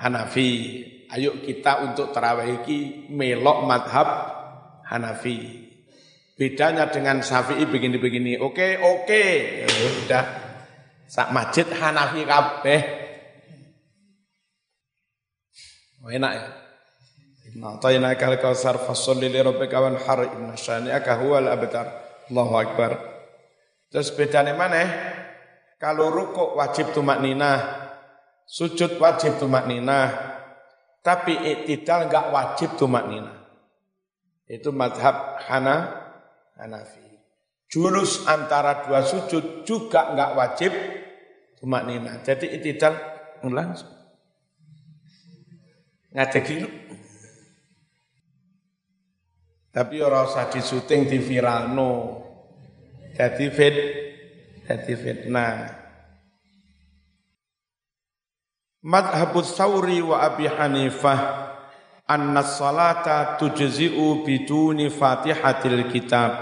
Hanafi. 0.00 0.82
Ayo 1.10 1.42
kita 1.42 1.82
untuk 1.90 2.14
terawih 2.14 2.62
iki 2.62 3.10
melok 3.10 3.66
madhab 3.66 4.08
Hanafi. 4.86 5.66
Bedanya 6.38 6.86
dengan 6.88 7.20
Syafi'i 7.20 7.66
begini-begini. 7.66 8.38
Oke, 8.38 8.78
oke. 8.78 9.24
Ya. 10.06 10.22
Sak 11.10 11.34
masjid 11.34 11.66
Hanafi 11.66 12.22
kabeh. 12.22 12.80
Oh, 16.00 16.08
enak 16.08 16.32
ya. 16.32 16.44
Inna 17.50 17.76
ta'inaka 17.76 18.24
al-kawsar 18.30 18.78
fasolli 18.86 19.26
li 19.26 19.36
rabbika 19.42 19.82
wanhar 19.82 20.32
inna 20.32 20.54
syani'aka 20.54 21.18
huwal 21.20 21.50
abtar. 21.50 21.86
Allahu 22.30 22.54
Akbar. 22.54 22.90
Terus 23.90 24.14
bedanya 24.14 24.54
mana? 24.54 24.86
Kalau 25.76 26.14
rukuk 26.14 26.54
wajib 26.54 26.94
tumak 26.94 27.18
nina, 27.18 27.58
sujud 28.46 28.96
wajib 29.02 29.42
tumak 29.42 29.66
nina, 29.66 30.14
tapi 31.00 31.32
iktidal 31.36 32.08
enggak 32.08 32.28
wajib 32.32 32.76
tumak 32.76 33.08
nina. 33.08 33.34
Itu 34.50 34.74
madhab 34.74 35.40
Hana, 35.46 35.76
Hanafi. 36.58 37.00
Julus 37.70 38.26
antara 38.26 38.84
dua 38.84 39.06
sujud 39.06 39.62
juga 39.64 40.12
enggak 40.12 40.32
wajib 40.36 40.72
tumak 41.56 41.88
nina. 41.88 42.20
Jadi 42.20 42.52
iktidal 42.52 42.94
langsung. 43.46 43.90
Ngadeg 46.10 46.46
tapi 49.70 50.02
ora 50.02 50.26
usah 50.26 50.50
disuting 50.50 51.06
di 51.06 51.22
viralno. 51.22 52.18
Jadi 53.14 53.46
fit 53.54 53.76
jadi 54.66 54.92
fitnah. 54.98 55.79
Madhabus 58.80 59.60
Sauri 59.60 60.00
wa 60.00 60.24
Abi 60.24 60.48
Hanifah 60.48 61.52
anna 62.08 62.40
salata 62.40 63.36
tujzi'u 63.36 64.24
biduni 64.24 64.88
fatihatil 64.88 65.92
kitab 65.92 66.32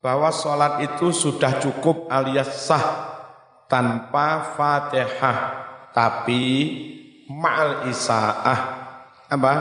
bahwa 0.00 0.32
salat 0.32 0.88
itu 0.88 1.12
sudah 1.12 1.60
cukup 1.60 2.08
alias 2.08 2.64
sah 2.64 2.84
tanpa 3.68 4.56
fatihah 4.56 5.38
tapi 5.92 6.42
ma'al 7.28 7.92
isaah 7.92 8.60
apa 9.28 9.54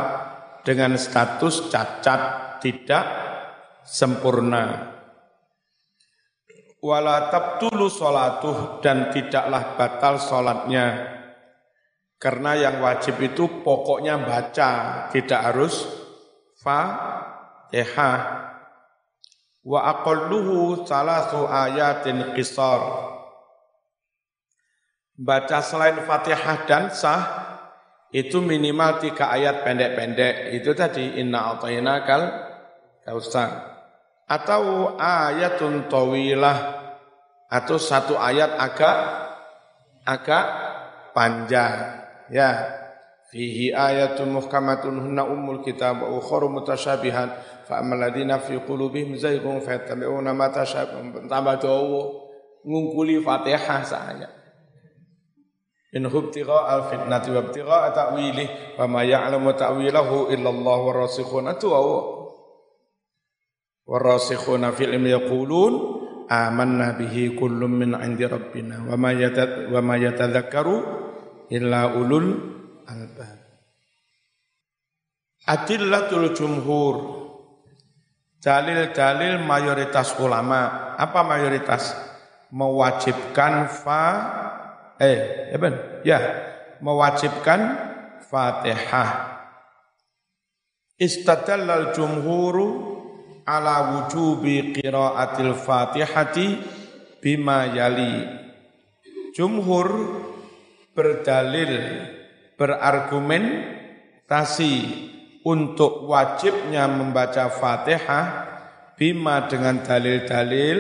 dengan 0.64 0.96
status 0.96 1.68
cacat 1.68 2.22
tidak 2.64 3.06
sempurna. 3.84 4.96
Wala 6.84 7.32
tabtulu 7.32 7.88
sholatuh 7.88 8.84
dan 8.84 9.12
tidaklah 9.12 9.80
batal 9.80 10.20
sholatnya. 10.20 10.86
Karena 12.24 12.56
yang 12.56 12.80
wajib 12.80 13.20
itu 13.20 13.68
pokoknya 13.68 14.16
baca, 14.24 14.72
tidak 15.12 15.44
harus 15.44 15.84
fatihah. 16.64 18.20
Wa 19.60 19.80
aqalluhu 19.92 20.88
salasu 20.88 21.44
ayatin 21.52 22.32
qisar. 22.32 22.80
Baca 25.20 25.60
selain 25.60 26.00
fatihah 26.08 26.64
dan 26.64 26.96
sah, 26.96 27.24
itu 28.16 28.40
minimal 28.40 29.04
tiga 29.04 29.28
ayat 29.28 29.68
pendek-pendek. 29.68 30.56
Itu 30.56 30.72
tadi, 30.80 31.20
inna 31.20 31.60
kal 32.08 32.24
Kausar. 33.04 33.52
Atau 34.32 34.96
ayatun 34.96 35.92
tawilah 35.92 36.88
atau 37.52 37.76
satu 37.76 38.16
ayat 38.16 38.56
agak 38.56 38.98
agak 40.08 40.46
panjang. 41.12 42.03
Ya. 42.32 42.80
Fihi 43.34 43.74
ayatun 43.74 44.30
muhkamatun 44.30 45.10
hunna 45.10 45.26
ummul 45.26 45.66
kitab 45.66 46.06
wa 46.06 46.22
ukharu 46.22 46.54
mutasyabihat 46.54 47.66
fa 47.66 47.82
ammal 47.82 47.98
ladina 47.98 48.38
fi 48.38 48.62
qulubihim 48.62 49.18
zayghun 49.18 49.58
fayattabi'una 49.58 50.38
ma 50.38 50.54
tasyabaha 50.54 51.26
tambah 51.26 51.58
dawa 51.58 52.04
ngungkuli 52.62 53.26
Fatihah 53.26 53.82
saya. 53.82 54.30
In 55.98 56.06
hubtigha 56.06 56.78
al-fitnati 56.78 57.34
wa 57.34 57.42
ibtigha 57.42 57.80
ta'wilih 57.90 58.78
wa 58.78 58.86
ma 58.86 59.02
ya'lamu 59.02 59.50
ta'wilahu 59.58 60.30
illa 60.30 60.50
Allah 60.54 60.78
wa 60.78 60.94
rasikhun 60.94 61.50
atu 61.50 61.74
warasikhuna 63.84 64.72
fil 64.78 64.96
ilmi 64.96 65.12
yaqulun 65.12 65.74
amanna 66.32 66.96
bihi 66.96 67.36
kullum 67.36 67.84
min 67.84 67.92
'indi 67.98 68.24
rabbina 68.24 68.88
wa 68.88 68.96
ma 68.96 69.12
wa 69.12 69.82
ma 69.84 69.96
yatadzakkaru 70.00 71.03
illa 71.54 71.94
ulul 71.94 72.28
albab 72.90 73.38
Adillatul 75.44 76.34
jumhur 76.34 76.96
Dalil-dalil 78.40 79.44
mayoritas 79.44 80.16
ulama 80.18 80.96
Apa 80.98 81.22
mayoritas? 81.22 81.94
Mewajibkan 82.50 83.70
fa 83.70 84.06
Eh, 85.04 85.52
ya 85.52 85.58
ben? 85.60 85.74
Ya, 86.08 86.20
mewajibkan 86.80 87.60
Fatihah 88.24 89.34
Istadallal 91.02 91.92
jumhuru 91.92 92.94
ala 93.44 93.92
wujubi 93.92 94.72
qiraatil 94.72 95.58
fatihati 95.58 96.62
bima 97.20 97.68
yali. 97.68 98.24
Jumhur 99.36 99.88
berdalil, 100.94 102.06
berargumentasi 102.56 104.76
untuk 105.44 106.08
wajibnya 106.08 106.88
membaca 106.88 107.52
Fatihah 107.52 108.48
bima 108.96 109.44
dengan 109.50 109.84
dalil-dalil 109.84 110.78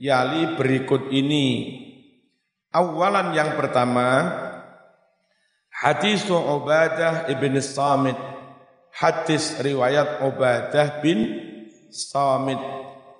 yali 0.00 0.56
berikut 0.56 1.12
ini. 1.12 1.78
Awalan 2.72 3.36
yang 3.36 3.60
pertama, 3.60 4.32
hadis 5.68 6.24
Ubadah 6.30 7.28
ibn 7.28 7.60
Samit. 7.60 8.16
Hadis 8.92 9.56
riwayat 9.60 10.20
Ubadah 10.24 11.00
bin 11.04 11.28
Samit. 11.92 12.58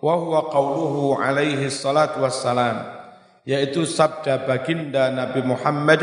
Wa 0.03 0.19
huwa 0.19 0.51
qauluhu 0.51 1.15
alaihi 1.21 1.71
salatu 1.71 2.25
wassalam 2.25 3.02
yaitu 3.42 3.87
sabda 3.87 4.46
baginda 4.46 5.11
Nabi 5.11 5.42
Muhammad 5.42 6.02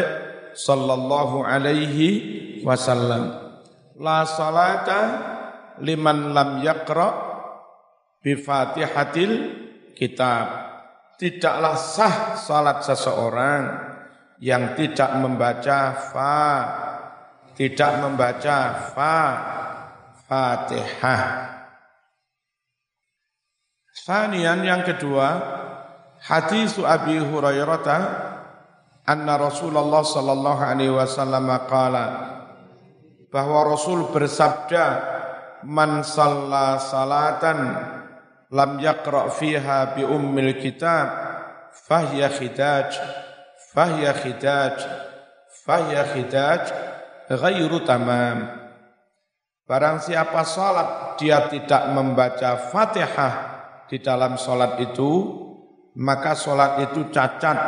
sallallahu 0.56 1.46
alaihi 1.46 2.62
wasallam 2.66 3.56
la 4.00 4.28
salata 4.28 5.00
liman 5.80 6.36
lam 6.36 6.60
yaqra 6.64 7.10
bi 8.20 8.36
Fatihatil 8.36 9.34
kitab 9.96 10.48
tidaklah 11.16 11.76
sah 11.76 12.36
salat 12.36 12.84
seseorang 12.84 13.64
yang 14.40 14.76
tidak 14.76 15.20
membaca 15.20 15.96
fa 16.12 16.48
tidak 17.60 17.92
membaca 18.00 18.58
fa 18.96 19.16
Fatihah. 20.30 21.58
Sanian 23.90 24.62
yang 24.62 24.86
kedua, 24.86 25.28
hadis 26.24 26.76
Abi 26.80 27.20
Hurairah 27.20 28.00
anna 29.08 29.34
Rasulullah 29.40 30.06
sallallahu 30.06 30.62
alaihi 30.62 30.94
wasallam 30.94 31.48
qala 31.66 32.06
bahwa 33.30 33.74
Rasul 33.74 34.10
bersabda 34.10 34.86
man 35.66 36.02
salla 36.06 36.80
salatan 36.82 37.60
lam 38.50 38.72
yaqra 38.82 39.30
fiha 39.30 39.94
bi 39.94 40.02
ummil 40.06 40.58
kitab 40.58 41.08
fahiya 41.86 42.34
khidaj 42.34 42.90
fahiya 43.74 44.14
khidaj 44.18 44.76
fahiya 45.66 46.04
khidaj 46.16 46.64
ghairu 47.30 47.86
tamam. 47.86 48.58
Barang 49.70 50.02
siapa 50.02 50.42
sholat 50.42 51.22
dia 51.22 51.46
tidak 51.46 51.94
membaca 51.94 52.58
fatihah 52.74 53.34
di 53.86 54.02
dalam 54.02 54.34
sholat 54.34 54.82
itu, 54.82 55.38
maka 56.00 56.32
sholat 56.32 56.80
itu 56.88 57.12
cacat, 57.12 57.60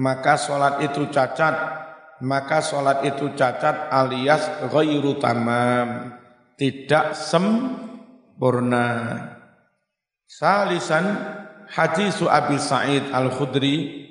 maka 0.00 0.34
sholat 0.40 0.80
itu 0.80 1.12
cacat, 1.12 1.54
maka 2.24 2.64
sholat 2.64 3.04
itu 3.04 3.36
cacat 3.36 3.92
alias 3.92 4.48
ghairu 4.72 5.20
tamam, 5.20 6.16
tidak 6.56 7.12
sempurna. 7.12 8.88
Salisan 10.24 11.04
hadis 11.68 12.24
Abi 12.24 12.56
Sa'id 12.56 13.12
Al-Khudri, 13.12 14.08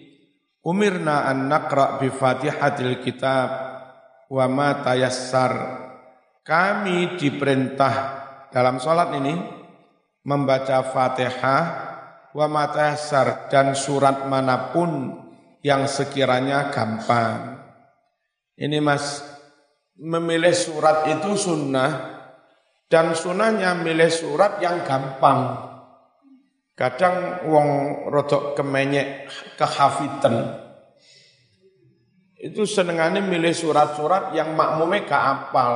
umirna 0.61 1.25
an 1.25 1.49
naqra 1.49 1.97
bi 1.97 2.13
fatihatil 2.13 3.01
kitab 3.01 3.49
wa 4.29 4.45
ma 4.45 4.85
tayassar. 4.85 5.53
Kami 6.45 7.17
diperintah 7.17 7.95
dalam 8.53 8.77
sholat 8.77 9.09
ini 9.17 9.37
membaca 10.25 10.81
Fatihah 10.85 11.88
wa 12.33 12.45
matahsar 12.45 13.49
dan 13.49 13.73
surat 13.73 14.29
mana 14.29 14.69
pun 14.69 15.17
yang 15.65 15.89
sekiranya 15.89 16.69
gampang. 16.71 17.59
Ini 18.59 18.79
mas, 18.83 19.23
memilih 19.99 20.55
surat 20.55 21.07
itu 21.07 21.35
sunnah 21.35 22.19
dan 22.87 23.15
sunnahnya 23.15 23.75
milih 23.79 24.11
surat 24.11 24.59
yang 24.63 24.83
gampang. 24.83 25.69
Kadang 26.75 27.43
wong 27.51 27.67
rodok 28.07 28.55
kemenyek 28.55 29.27
kehafitan. 29.59 30.63
Itu 32.39 32.63
senengannya 32.63 33.19
milih 33.19 33.51
surat-surat 33.51 34.31
yang 34.31 34.55
makmumnya 34.55 35.03
gak 35.03 35.23
apal. 35.27 35.73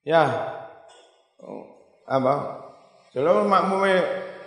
Ya, 0.00 0.24
oh, 1.44 1.64
apa? 2.08 2.64
Kalau 3.12 3.44
makmume 3.44 4.00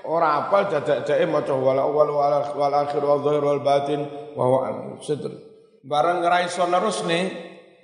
ora 0.06 0.46
apal 0.46 0.70
dadak-dake 0.70 1.26
maca 1.26 1.54
wal 1.54 1.78
awal 1.78 2.10
wal 2.14 2.34
wal 2.54 2.74
akhir 2.74 3.02
wal 3.02 3.22
zahir 3.26 3.44
wal 3.44 3.62
batin 3.66 4.06
wa 4.38 4.44
huwa 4.46 4.98
sidr. 5.02 5.34
Barang 5.86 6.26
ora 6.26 6.42
iso 6.46 6.66
nerusne, 6.66 7.20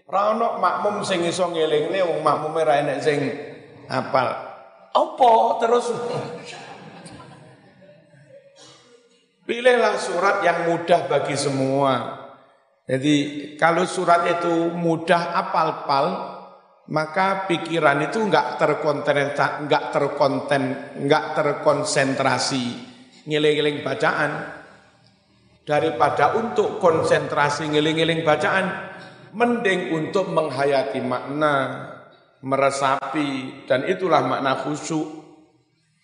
ora 0.09 0.33
ono 0.33 0.57
makmum 0.57 1.05
sing 1.05 1.25
iso 1.25 1.49
ngelingne 1.49 2.01
wong 2.01 2.21
makmume 2.25 2.61
ra 2.65 2.81
enek 2.81 2.97
sing 3.01 3.19
apal. 3.89 4.29
Apa 4.91 5.31
terus? 5.61 5.89
Pilihlah 9.47 9.99
surat 9.99 10.45
yang 10.47 10.71
mudah 10.71 11.11
bagi 11.11 11.35
semua. 11.35 12.21
Jadi 12.87 13.15
kalau 13.59 13.83
surat 13.83 14.23
itu 14.27 14.71
mudah 14.71 15.35
apal-pal, 15.35 16.30
maka 16.89 17.45
pikiran 17.45 18.09
itu 18.09 18.25
enggak 18.25 18.57
terkonten 18.57 19.37
enggak 19.37 19.93
terkonten 19.93 20.63
enggak 20.97 21.37
terkonsentrasi. 21.37 22.89
Ngiling-ngiling 23.29 23.85
bacaan. 23.85 24.61
Daripada 25.61 26.33
untuk 26.33 26.81
konsentrasi 26.81 27.69
ngiling-ngiling 27.69 28.25
bacaan 28.25 28.65
mending 29.37 29.93
untuk 29.93 30.33
menghayati 30.33 30.99
makna 31.05 31.85
meresapi 32.41 33.61
dan 33.69 33.85
itulah 33.85 34.25
makna 34.25 34.57
khusyuk. 34.57 35.21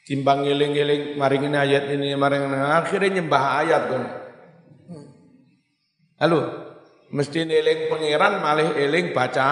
Timbang 0.06 0.46
ngiling-ngiling 0.46 1.18
maring 1.20 1.52
ini 1.52 1.58
ayat 1.58 1.84
ini 1.90 2.16
maring 2.16 2.48
ini 2.48 2.58
akhirnya 2.64 3.20
nyembah 3.20 3.44
ayat 3.60 3.84
kan 3.92 4.04
halo? 6.22 6.40
Mesti 7.12 7.44
ngiling 7.44 7.88
pangeran 7.88 8.40
malih 8.40 8.72
eling 8.78 9.12
baca 9.12 9.48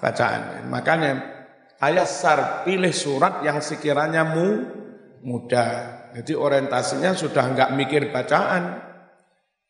bacaan. 0.00 0.66
Makanya 0.66 1.10
ayat 1.78 2.08
sar 2.08 2.40
pilih 2.66 2.90
surat 2.90 3.44
yang 3.44 3.60
sekiranya 3.60 4.24
mu 4.24 4.64
mudah. 5.22 6.00
Jadi 6.16 6.32
orientasinya 6.34 7.14
sudah 7.14 7.44
enggak 7.46 7.70
mikir 7.76 8.10
bacaan. 8.10 8.90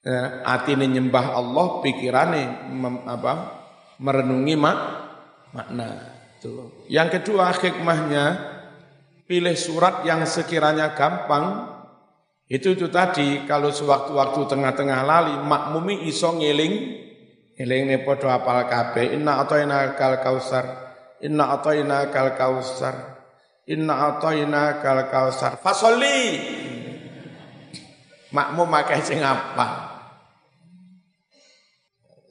Ya, 0.00 0.40
hati 0.48 0.72
ini 0.72 0.96
nyembah 0.96 1.36
Allah, 1.36 1.84
pikirannya 1.84 2.72
mem, 2.72 3.04
apa, 3.04 3.32
merenungi 4.00 4.56
mak, 4.56 4.78
makna. 5.52 5.88
Itu. 6.40 6.72
Yang 6.88 7.20
kedua 7.20 7.52
hikmahnya 7.52 8.24
pilih 9.28 9.52
surat 9.60 10.00
yang 10.08 10.24
sekiranya 10.24 10.96
gampang. 10.96 11.68
Itu 12.48 12.72
itu 12.72 12.88
tadi 12.88 13.44
kalau 13.44 13.68
sewaktu-waktu 13.68 14.40
tengah-tengah 14.48 15.00
lali 15.04 15.36
makmumi 15.44 16.08
iso 16.08 16.32
ngiling 16.32 16.74
Eling 17.60 17.92
ne 17.92 17.96
padha 18.00 18.40
apal 18.40 18.64
kabeh. 18.64 19.12
Inna 19.20 19.44
atayna 19.44 19.92
kal 19.92 20.24
kausar. 20.24 20.64
Inna 21.20 21.52
atayna 21.52 22.08
kal 22.08 22.32
kausar. 22.32 23.20
Inna 23.68 24.16
atayna 24.16 24.80
kal 24.80 25.12
kausar. 25.12 25.60
Fasoli. 25.60 26.40
Makmu 28.32 28.64
makai 28.64 29.04
sing 29.04 29.20
apa? 29.20 29.92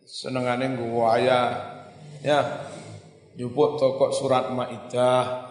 Senengane 0.09 0.73
nggo 0.73 1.05
ya. 1.21 1.41
Ya. 2.25 2.65
Nyupuk 3.37 3.77
toko 3.77 4.09
surat 4.09 4.49
Maidah. 4.49 5.45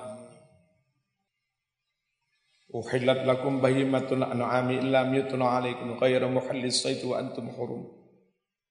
Uhillat 2.68 3.24
lakum 3.24 3.64
bahimatun 3.64 4.26
an'ami 4.26 4.82
illa 4.82 5.08
yutna 5.08 5.56
alaikum 5.56 5.96
ghayra 5.96 6.28
muhallis 6.28 6.84
sayd 6.84 7.00
wa 7.06 7.16
antum 7.16 7.48
hurum. 7.54 7.97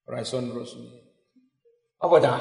Raison 0.07 0.47
Rusmi. 0.55 0.87
Apa 1.99 2.15
dah? 2.23 2.39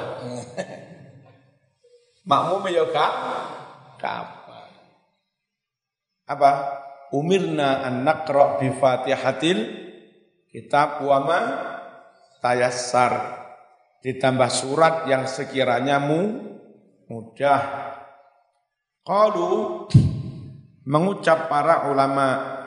Makmum 2.31 2.63
ya? 2.71 2.87
Kapan? 3.99 4.71
apa? 6.27 6.51
Umirna 7.15 7.87
an 7.87 8.03
naqra 8.03 8.59
bi 8.59 8.71
Fatihatil 8.75 9.59
kitab 10.51 11.03
wa 11.07 11.19
ma 11.23 11.41
tayassar. 12.43 13.47
Ditambah 14.03 14.51
surat 14.51 14.95
yang 15.11 15.27
sekiranya 15.27 16.03
mu 16.03 16.21
mudah. 17.07 17.63
Qalu 19.07 19.87
mengucap 20.87 21.47
para 21.47 21.91
ulama 21.91 22.59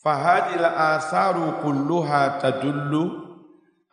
fahadil 0.00 0.64
asaru 0.64 1.60
kulluha 1.60 2.40
tadullu 2.40 3.27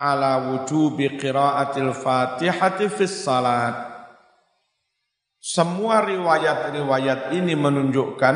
ala 0.06 0.54
wujubi 0.54 1.18
qiraatil 1.18 1.89
fatihati 1.98 2.86
fis 2.94 3.26
salat 3.26 3.96
semua 5.46 6.02
riwayat-riwayat 6.02 7.30
ini 7.38 7.54
menunjukkan 7.54 8.36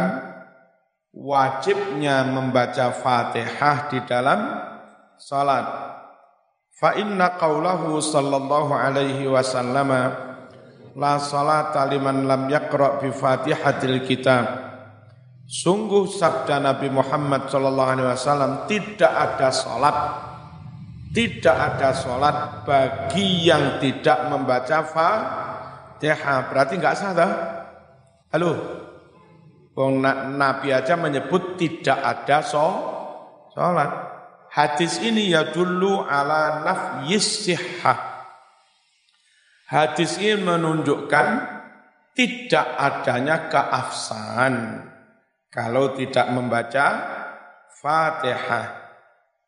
wajibnya 1.09 2.21
membaca 2.21 2.93
Fatihah 2.93 3.89
di 3.89 3.97
dalam 4.05 4.39
salat. 5.17 5.65
Fa 6.69 6.93
inna 6.93 7.33
qawlahu 7.33 7.97
sallallahu 7.97 8.77
alaihi 8.77 9.25
wasallam 9.25 9.89
la 10.93 11.13
salata 11.17 11.89
liman 11.89 12.29
lam 12.29 12.45
yaqra 12.45 13.01
bi 13.01 13.09
Fatihatil 13.09 14.05
kitab. 14.05 14.69
Sungguh 15.49 16.05
sabda 16.05 16.61
Nabi 16.61 16.93
Muhammad 16.93 17.49
sallallahu 17.49 17.89
alaihi 17.89 18.09
wasallam 18.13 18.69
tidak 18.69 19.09
ada 19.09 19.49
salat 19.49 19.97
tidak 21.09 21.57
ada 21.57 21.89
salat 21.93 22.61
bagi 22.65 23.49
yang 23.49 23.81
tidak 23.81 24.29
membaca 24.29 24.85
Fatihah 24.85 26.53
berarti 26.53 26.73
enggak 26.77 26.97
sah 26.97 27.11
dah. 27.17 27.31
Halo. 28.29 28.53
Wong 29.73 30.03
Nabi 30.35 30.75
aja 30.75 30.99
menyebut 30.99 31.55
tidak 31.55 31.97
ada 32.03 32.43
sholat. 32.43 33.91
Hadis 34.49 34.99
ini 34.99 35.31
ya 35.31 35.55
dulu 35.55 36.03
ala 36.03 36.65
nafyis 36.67 37.47
sihah. 37.47 38.27
Hadis 39.69 40.19
ini 40.19 40.41
menunjukkan 40.41 41.27
tidak 42.17 42.67
adanya 42.75 43.47
keafsahan 43.47 44.83
kalau 45.47 45.95
tidak 45.95 46.27
membaca 46.33 46.87
Fatihah. 47.79 48.78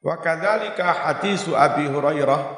Wa 0.02 0.18
kadzalika 0.18 0.90
hadisu 0.90 1.54
Abi 1.54 1.86
Hurairah. 1.86 2.58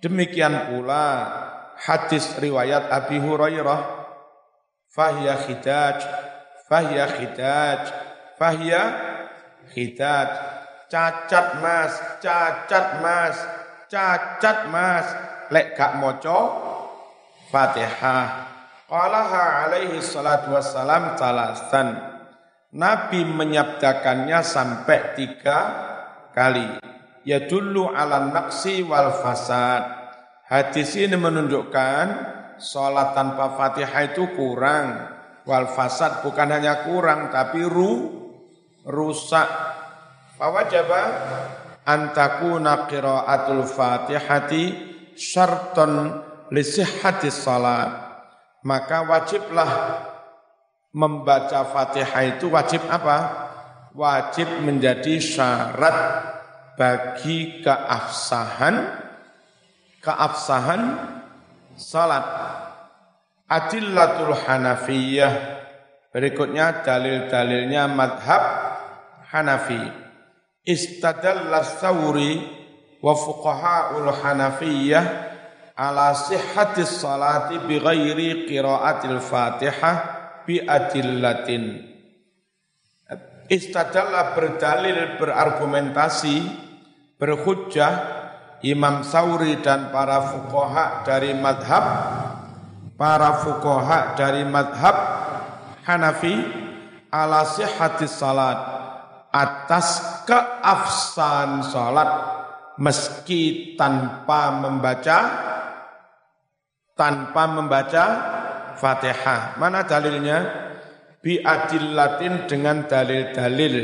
Demikian 0.00 0.72
pula 0.72 1.28
hadis 1.76 2.32
riwayat 2.40 2.88
Abi 2.88 3.20
Hurairah. 3.20 4.02
Fahiya 4.92 5.40
khidaj 5.40 5.98
fahiya 6.68 7.06
khidaj 7.12 7.80
fahiya 8.40 8.82
khidaj. 9.72 10.28
Cacat 10.92 11.64
mas 11.64 11.92
cacat 12.20 13.00
mas 13.00 13.36
cacat 13.88 14.58
mas. 14.68 15.06
Lek 15.52 15.76
gak 15.76 16.00
moco 16.00 16.40
Fatihah. 17.52 18.48
Qalaha 18.88 19.68
alaihi 19.68 20.00
salatu 20.04 20.52
wassalam 20.52 21.16
talasan 21.16 21.96
Nabi 22.72 23.24
menyabdakannya 23.24 24.40
sampai 24.40 25.16
tiga 25.16 25.58
kali 26.32 26.80
ya 27.28 27.44
dulu 27.46 27.92
ala 27.92 28.32
naqsi 28.32 28.82
wal 28.82 29.12
fasad 29.22 30.02
Hadis 30.52 31.00
ini 31.00 31.16
menunjukkan 31.16 32.06
sholat 32.60 33.16
tanpa 33.16 33.56
fatihah 33.56 34.12
itu 34.12 34.36
kurang. 34.36 35.08
Wal 35.48 35.64
fasad 35.72 36.20
bukan 36.20 36.44
hanya 36.52 36.84
kurang 36.84 37.32
tapi 37.32 37.64
ru, 37.64 38.12
rusak. 38.84 39.48
Fawajaba 40.36 41.02
antakuna 41.88 42.84
qiraatul 42.84 43.64
fatihati 43.64 44.64
syarton 45.16 46.20
lisihati 46.52 47.32
salat. 47.32 47.88
Maka 48.60 49.08
wajiblah 49.08 49.72
membaca 50.92 51.64
fatihah 51.64 52.28
itu 52.28 52.52
wajib 52.52 52.84
apa? 52.92 53.48
Wajib 53.92 54.48
menjadi 54.64 55.20
syarat 55.20 55.98
bagi 56.80 57.60
keafsahan 57.60 59.02
keabsahan 60.02 60.82
salat. 61.78 62.26
Adillatul 63.46 64.32
Hanafiyah. 64.32 65.32
Berikutnya 66.12 66.84
dalil-dalilnya 66.84 67.88
madhab 67.88 68.42
Hanafi. 69.28 69.80
Istadalla 70.64 71.60
Thawri 71.60 72.40
wa 73.00 73.12
fuqaha'ul 73.12 74.08
Hanafiyah 74.08 75.04
ala 75.76 76.16
sihhatis 76.16 77.00
salati 77.00 77.60
bi 77.64 77.80
ghairi 77.80 78.48
qiraatil 78.48 79.20
Fatihah 79.20 79.96
bi 80.48 80.60
adillatin. 80.64 81.91
Istadalla 83.52 84.32
berdalil 84.32 85.20
berargumentasi 85.20 86.40
berhujjah 87.20 87.92
Imam 88.64 89.04
Sauri 89.04 89.60
dan 89.60 89.92
para 89.92 90.24
fukoha 90.32 91.04
dari 91.04 91.36
madhab 91.36 91.84
para 92.96 93.44
fukoha 93.44 94.16
dari 94.16 94.48
madhab 94.48 94.96
Hanafi 95.84 96.32
ala 97.12 97.44
sihati 97.44 98.08
salat 98.08 98.56
atas 99.28 100.00
keafsan 100.24 101.60
salat 101.68 102.08
meski 102.80 103.76
tanpa 103.76 104.48
membaca 104.64 105.18
tanpa 106.96 107.52
membaca 107.52 108.04
Fatihah. 108.80 109.60
Mana 109.60 109.84
dalilnya? 109.84 110.71
Bi 111.22 111.38
adillatin 111.38 112.50
dengan 112.50 112.82
dalil-dalil 112.90 113.74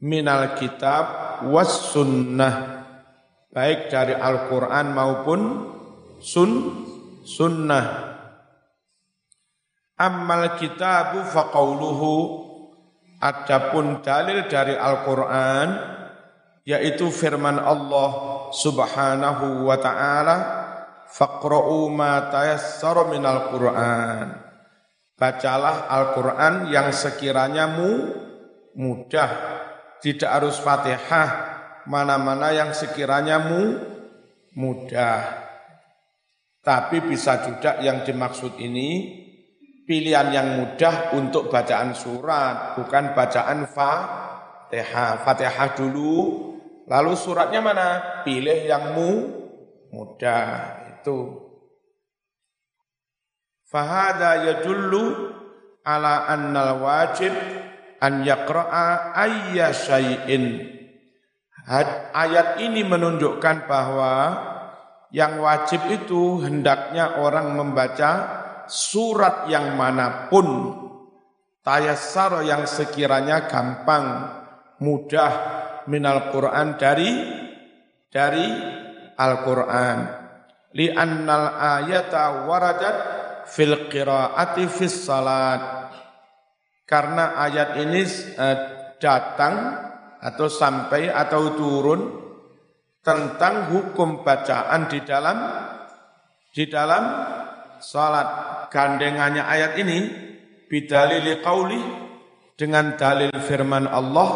minal 0.00 0.56
kitab 0.56 1.04
was 1.52 1.92
sunnah. 1.92 2.88
Baik 3.52 3.92
dari 3.92 4.16
Al-Quran 4.16 4.96
maupun 4.96 5.40
sun, 6.24 6.50
sunnah. 7.28 8.16
Ammal 10.00 10.56
kitabu 10.56 11.20
faqauluhu. 11.28 12.12
Adapun 13.20 14.00
dalil 14.00 14.48
dari 14.48 14.72
Al-Quran 14.72 15.68
yaitu 16.64 17.12
firman 17.12 17.60
Allah 17.60 18.10
Subhanahu 18.56 19.68
wa 19.68 19.76
taala 19.76 20.36
faqra'u 21.12 21.92
ma 21.92 22.32
tayassara 22.32 23.12
minal 23.12 23.52
Qur'an 23.52 24.49
bacalah 25.20 25.92
Al-Qur'an 25.92 26.72
yang 26.72 26.88
sekiranya 26.96 27.68
mu 27.68 28.08
mudah 28.72 29.30
tidak 30.00 30.30
harus 30.32 30.56
Fatihah 30.56 31.50
mana-mana 31.90 32.54
yang 32.54 32.70
sekiranya 32.70 33.40
mu, 33.40 33.78
mudah. 34.54 35.48
Tapi 36.60 37.00
bisa 37.02 37.40
juga 37.42 37.80
yang 37.80 38.04
dimaksud 38.04 38.60
ini 38.60 39.20
pilihan 39.88 40.28
yang 40.30 40.48
mudah 40.60 41.16
untuk 41.16 41.48
bacaan 41.48 41.96
surat, 41.96 42.76
bukan 42.76 43.16
bacaan 43.16 43.66
Fatihah. 43.66 45.24
Fatihah 45.24 45.68
dulu, 45.74 46.14
lalu 46.86 47.12
suratnya 47.16 47.64
mana? 47.64 47.88
Pilih 48.22 48.60
yang 48.70 48.92
mu, 48.92 49.10
mudah. 49.90 50.78
Itu. 51.00 51.49
Fahada 53.70 54.50
yadullu 54.50 55.30
ala 55.86 56.26
annal 56.26 56.82
wajib 56.82 57.30
an 58.02 58.26
yaqra'a 58.26 59.14
ayya 59.14 59.70
syai'in. 59.70 60.58
Ayat 62.10 62.58
ini 62.58 62.82
menunjukkan 62.82 63.70
bahwa 63.70 64.14
yang 65.14 65.38
wajib 65.38 65.86
itu 65.86 66.42
hendaknya 66.42 67.22
orang 67.22 67.54
membaca 67.54 68.10
surat 68.66 69.46
yang 69.46 69.78
mana 69.78 70.26
pun. 70.26 70.74
Tayassar 71.62 72.42
yang 72.42 72.66
sekiranya 72.66 73.46
gampang 73.46 74.34
mudah 74.82 75.32
minal 75.86 76.34
Quran 76.34 76.74
dari 76.74 77.10
dari 78.10 78.48
Al-Quran. 79.14 79.98
Li 80.74 80.88
annal 80.90 81.54
ayata 81.54 82.48
waradat 82.48 83.19
fil 83.50 83.90
qiraati 83.90 84.64
fis 84.70 85.04
salat. 85.04 85.90
Karena 86.86 87.38
ayat 87.38 87.78
ini 87.82 88.02
uh, 88.38 88.56
datang 88.98 89.54
atau 90.20 90.46
sampai 90.46 91.10
atau 91.10 91.54
turun 91.54 92.00
tentang 93.00 93.72
hukum 93.72 94.22
bacaan 94.26 94.90
di 94.90 95.00
dalam 95.02 95.38
di 96.50 96.64
dalam 96.66 97.04
salat. 97.78 98.28
Gandengannya 98.70 99.42
ayat 99.42 99.78
ini 99.78 99.98
bidalili 100.70 101.42
qauli 101.42 101.82
dengan 102.54 102.94
dalil 102.94 103.34
firman 103.42 103.90
Allah 103.90 104.30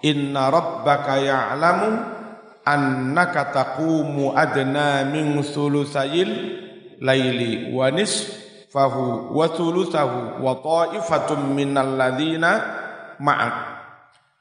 inna 0.00 0.48
rabbaka 0.48 1.20
ya'lamu 1.20 1.90
annaka 2.62 3.50
taqumu 3.50 4.36
adna 4.36 5.02
min 5.08 5.40
sulusayil 5.40 6.67
laili 6.98 7.70
wa 7.74 7.90
nisfahu 7.90 9.34
wa 9.34 9.46
sulusahu 9.50 10.42
wa 10.42 10.52
ta'ifatun 10.58 11.54
minal 11.54 11.98
ladina 11.98 12.52
ma'ak 13.22 13.54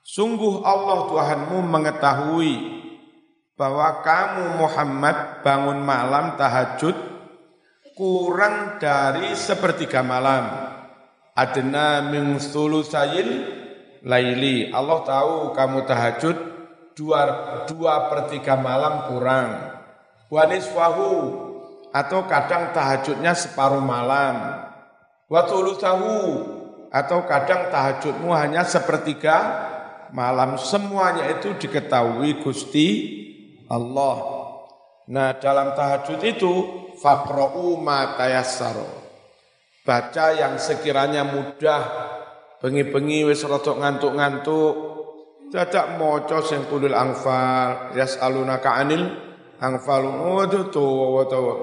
sungguh 0.02 0.62
Allah 0.66 1.10
Tuhanmu 1.10 1.58
mengetahui 1.66 2.54
bahwa 3.58 4.06
kamu 4.06 4.62
Muhammad 4.62 5.42
bangun 5.42 5.82
malam 5.82 6.38
tahajud 6.38 6.94
kurang 7.98 8.78
dari 8.78 9.34
sepertiga 9.34 10.06
malam 10.06 10.78
adna 11.38 12.06
min 12.10 12.42
sulusayil 12.42 13.30
laili. 14.02 14.74
Allah 14.74 15.00
tahu 15.06 15.54
kamu 15.54 15.86
tahajud 15.86 16.38
dua, 16.98 17.22
dua 17.70 18.10
per 18.10 18.34
tiga 18.34 18.58
malam 18.58 19.10
kurang. 19.14 19.78
Waniswahu 20.28 21.10
atau 21.92 22.28
kadang 22.28 22.72
tahajudnya 22.76 23.34
separuh 23.34 23.84
malam. 23.84 24.66
Watulusahu 25.28 26.18
atau 26.88 27.20
kadang 27.28 27.68
tahajudmu 27.68 28.32
hanya 28.32 28.64
sepertiga 28.64 29.36
malam. 30.16 30.56
Semuanya 30.56 31.28
itu 31.36 31.52
diketahui 31.60 32.40
Gusti 32.40 32.88
Allah. 33.68 34.16
Nah 35.12 35.36
dalam 35.40 35.76
tahajud 35.76 36.20
itu 36.24 36.54
fakro'u 37.00 37.80
ma 37.80 38.16
baca 39.88 40.26
yang 40.36 40.60
sekiranya 40.60 41.24
mudah 41.24 41.82
bengi-bengi 42.60 43.24
wis 43.24 43.48
rada 43.48 43.72
ngantuk-ngantuk 43.72 44.76
dadak 45.48 45.96
maca 45.96 46.44
sing 46.44 46.68
tulul 46.68 46.92
anfal 46.92 47.96
yasalunaka 47.96 48.84
anil 48.84 49.27
anfal 49.62 50.06
waduh 50.06 50.70
tuwa 50.70 51.24
tuwa 51.26 51.56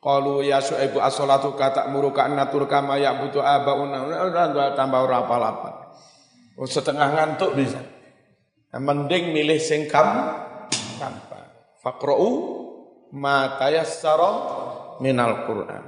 Qalu 0.00 0.48
ya 0.48 0.64
Syuaibu 0.64 0.96
as-salatu 0.96 1.52
kata 1.52 1.92
muruka 1.92 2.24
natur 2.24 2.64
kama 2.64 2.96
ya 2.96 3.20
butuh 3.20 3.44
abauna 3.44 4.00
tambah 4.72 5.00
ora 5.04 5.28
apa-apa. 5.28 5.70
Oh, 6.56 6.64
setengah 6.64 7.04
ngantuk 7.12 7.52
bisa. 7.52 7.84
Mending 8.72 9.36
milih 9.36 9.60
sing 9.60 9.92
kam 9.92 10.40
gampang. 10.96 11.52
Faqra'u 11.84 12.28
ma 13.12 13.60
tayassara 13.60 14.32
minal 15.04 15.44
Qur'an. 15.44 15.84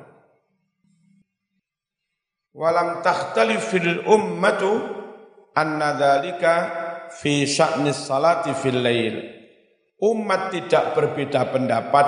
Walam 2.53 3.01
takhtalifil 3.01 4.05
ummatu 4.05 4.77
anna 5.57 5.97
dhalika 5.97 6.53
fi 7.17 7.49
sya'nis 7.49 7.97
salati 7.97 8.53
fil 8.53 8.77
lail. 8.77 9.42
Umat 10.03 10.51
tidak 10.51 10.99
berbeda 10.99 11.55
pendapat 11.55 12.07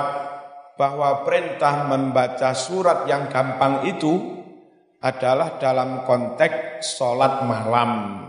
bahwa 0.75 1.23
perintah 1.23 1.87
membaca 1.87 2.51
surat 2.51 3.07
yang 3.07 3.31
gampang 3.31 3.87
itu 3.87 4.35
adalah 4.99 5.55
dalam 5.55 6.03
konteks 6.03 6.83
sholat 6.83 7.47
malam. 7.47 8.19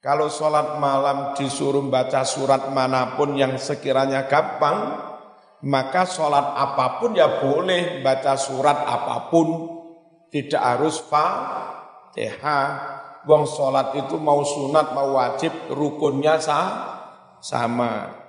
Kalau 0.00 0.32
sholat 0.32 0.80
malam 0.80 1.36
disuruh 1.36 1.84
baca 1.84 2.24
surat 2.24 2.72
mana 2.72 3.12
pun 3.12 3.36
yang 3.36 3.60
sekiranya 3.60 4.24
gampang, 4.24 4.96
maka 5.68 6.08
sholat 6.08 6.56
apa 6.56 6.96
pun 6.96 7.12
ya 7.12 7.44
boleh 7.44 8.00
baca 8.00 8.40
surat 8.40 8.88
apa 8.88 9.28
pun 9.28 9.68
tidak 10.32 10.64
harus 10.64 11.04
Fatihah. 11.04 12.68
Wong 13.28 13.44
sholat 13.44 13.92
itu 14.00 14.16
mau 14.16 14.40
sunat, 14.44 14.96
mau 14.96 15.20
wajib, 15.20 15.52
rukunnya 15.72 16.40
sah, 16.40 16.68
sama. 17.40 18.23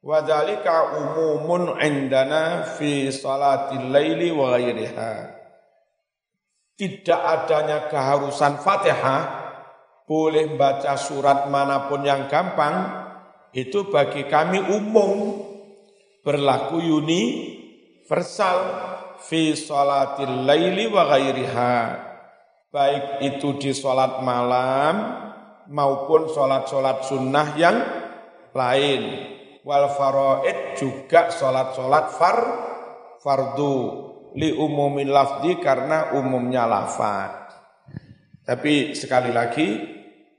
Wadhalika 0.00 0.96
umumun 0.96 1.76
indana 1.76 2.64
fi 2.64 3.12
salatil 3.12 3.92
laili 3.92 4.32
wa 4.32 4.56
ghairiha. 4.56 5.12
Tidak 6.72 7.20
adanya 7.20 7.92
keharusan 7.92 8.64
Fatihah, 8.64 9.22
boleh 10.08 10.56
baca 10.56 10.96
surat 10.96 11.52
mana 11.52 11.84
pun 11.92 12.00
yang 12.00 12.32
gampang, 12.32 12.96
itu 13.52 13.92
bagi 13.92 14.24
kami 14.24 14.64
umum, 14.72 15.44
berlaku 16.24 16.80
universal 16.80 18.58
fi 19.20 19.52
salatil 19.52 20.48
laili 20.48 20.88
wa 20.88 21.12
ghairiha. 21.12 21.76
Baik 22.72 23.20
itu 23.20 23.60
di 23.60 23.76
salat 23.76 24.24
malam 24.24 24.94
maupun 25.68 26.32
salat-salat 26.32 27.04
sunnah 27.04 27.52
yang 27.60 27.76
lain 28.56 29.36
wal 29.66 29.88
faraid 29.92 30.78
juga 30.78 31.28
salat-salat 31.28 32.06
far 32.16 32.38
fardu 33.20 33.76
li 34.36 34.54
umumin 34.54 35.10
lafzi 35.10 35.58
karena 35.58 36.16
umumnya 36.16 36.64
lafaz 36.64 37.54
tapi 38.46 38.96
sekali 38.96 39.30
lagi 39.34 39.68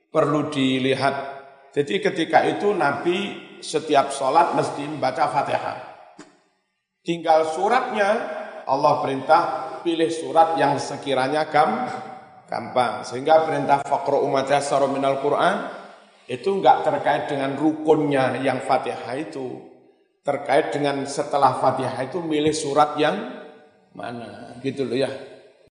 perlu 0.09 0.49
dilihat 0.51 1.41
jadi 1.71 2.03
ketika 2.03 2.43
itu 2.43 2.75
Nabi 2.75 3.47
setiap 3.63 4.11
sholat 4.11 4.57
mesti 4.57 4.83
membaca 4.83 5.29
Fatihah. 5.31 5.77
Tinggal 7.01 7.47
suratnya 7.55 8.09
Allah 8.67 8.99
perintah 8.99 9.41
pilih 9.81 10.11
surat 10.11 10.59
yang 10.59 10.77
sekiranya 10.77 11.47
gam, 11.47 11.87
gampang. 12.45 13.07
Sehingga 13.07 13.47
perintah 13.47 13.81
fakro 13.87 14.21
umat 14.27 14.51
minal 14.91 15.23
Quran 15.23 15.80
itu 16.27 16.49
enggak 16.51 16.83
terkait 16.85 17.31
dengan 17.31 17.55
rukunnya 17.55 18.37
yang 18.41 18.61
Fatihah 18.61 19.15
itu. 19.17 19.71
Terkait 20.21 20.69
dengan 20.69 21.01
setelah 21.09 21.57
Fatihah 21.57 22.05
itu 22.05 22.21
milih 22.21 22.53
surat 22.53 22.93
yang 22.99 23.41
mana 23.95 24.57
gitu 24.61 24.85
loh 24.85 24.97
ya. 24.97 25.30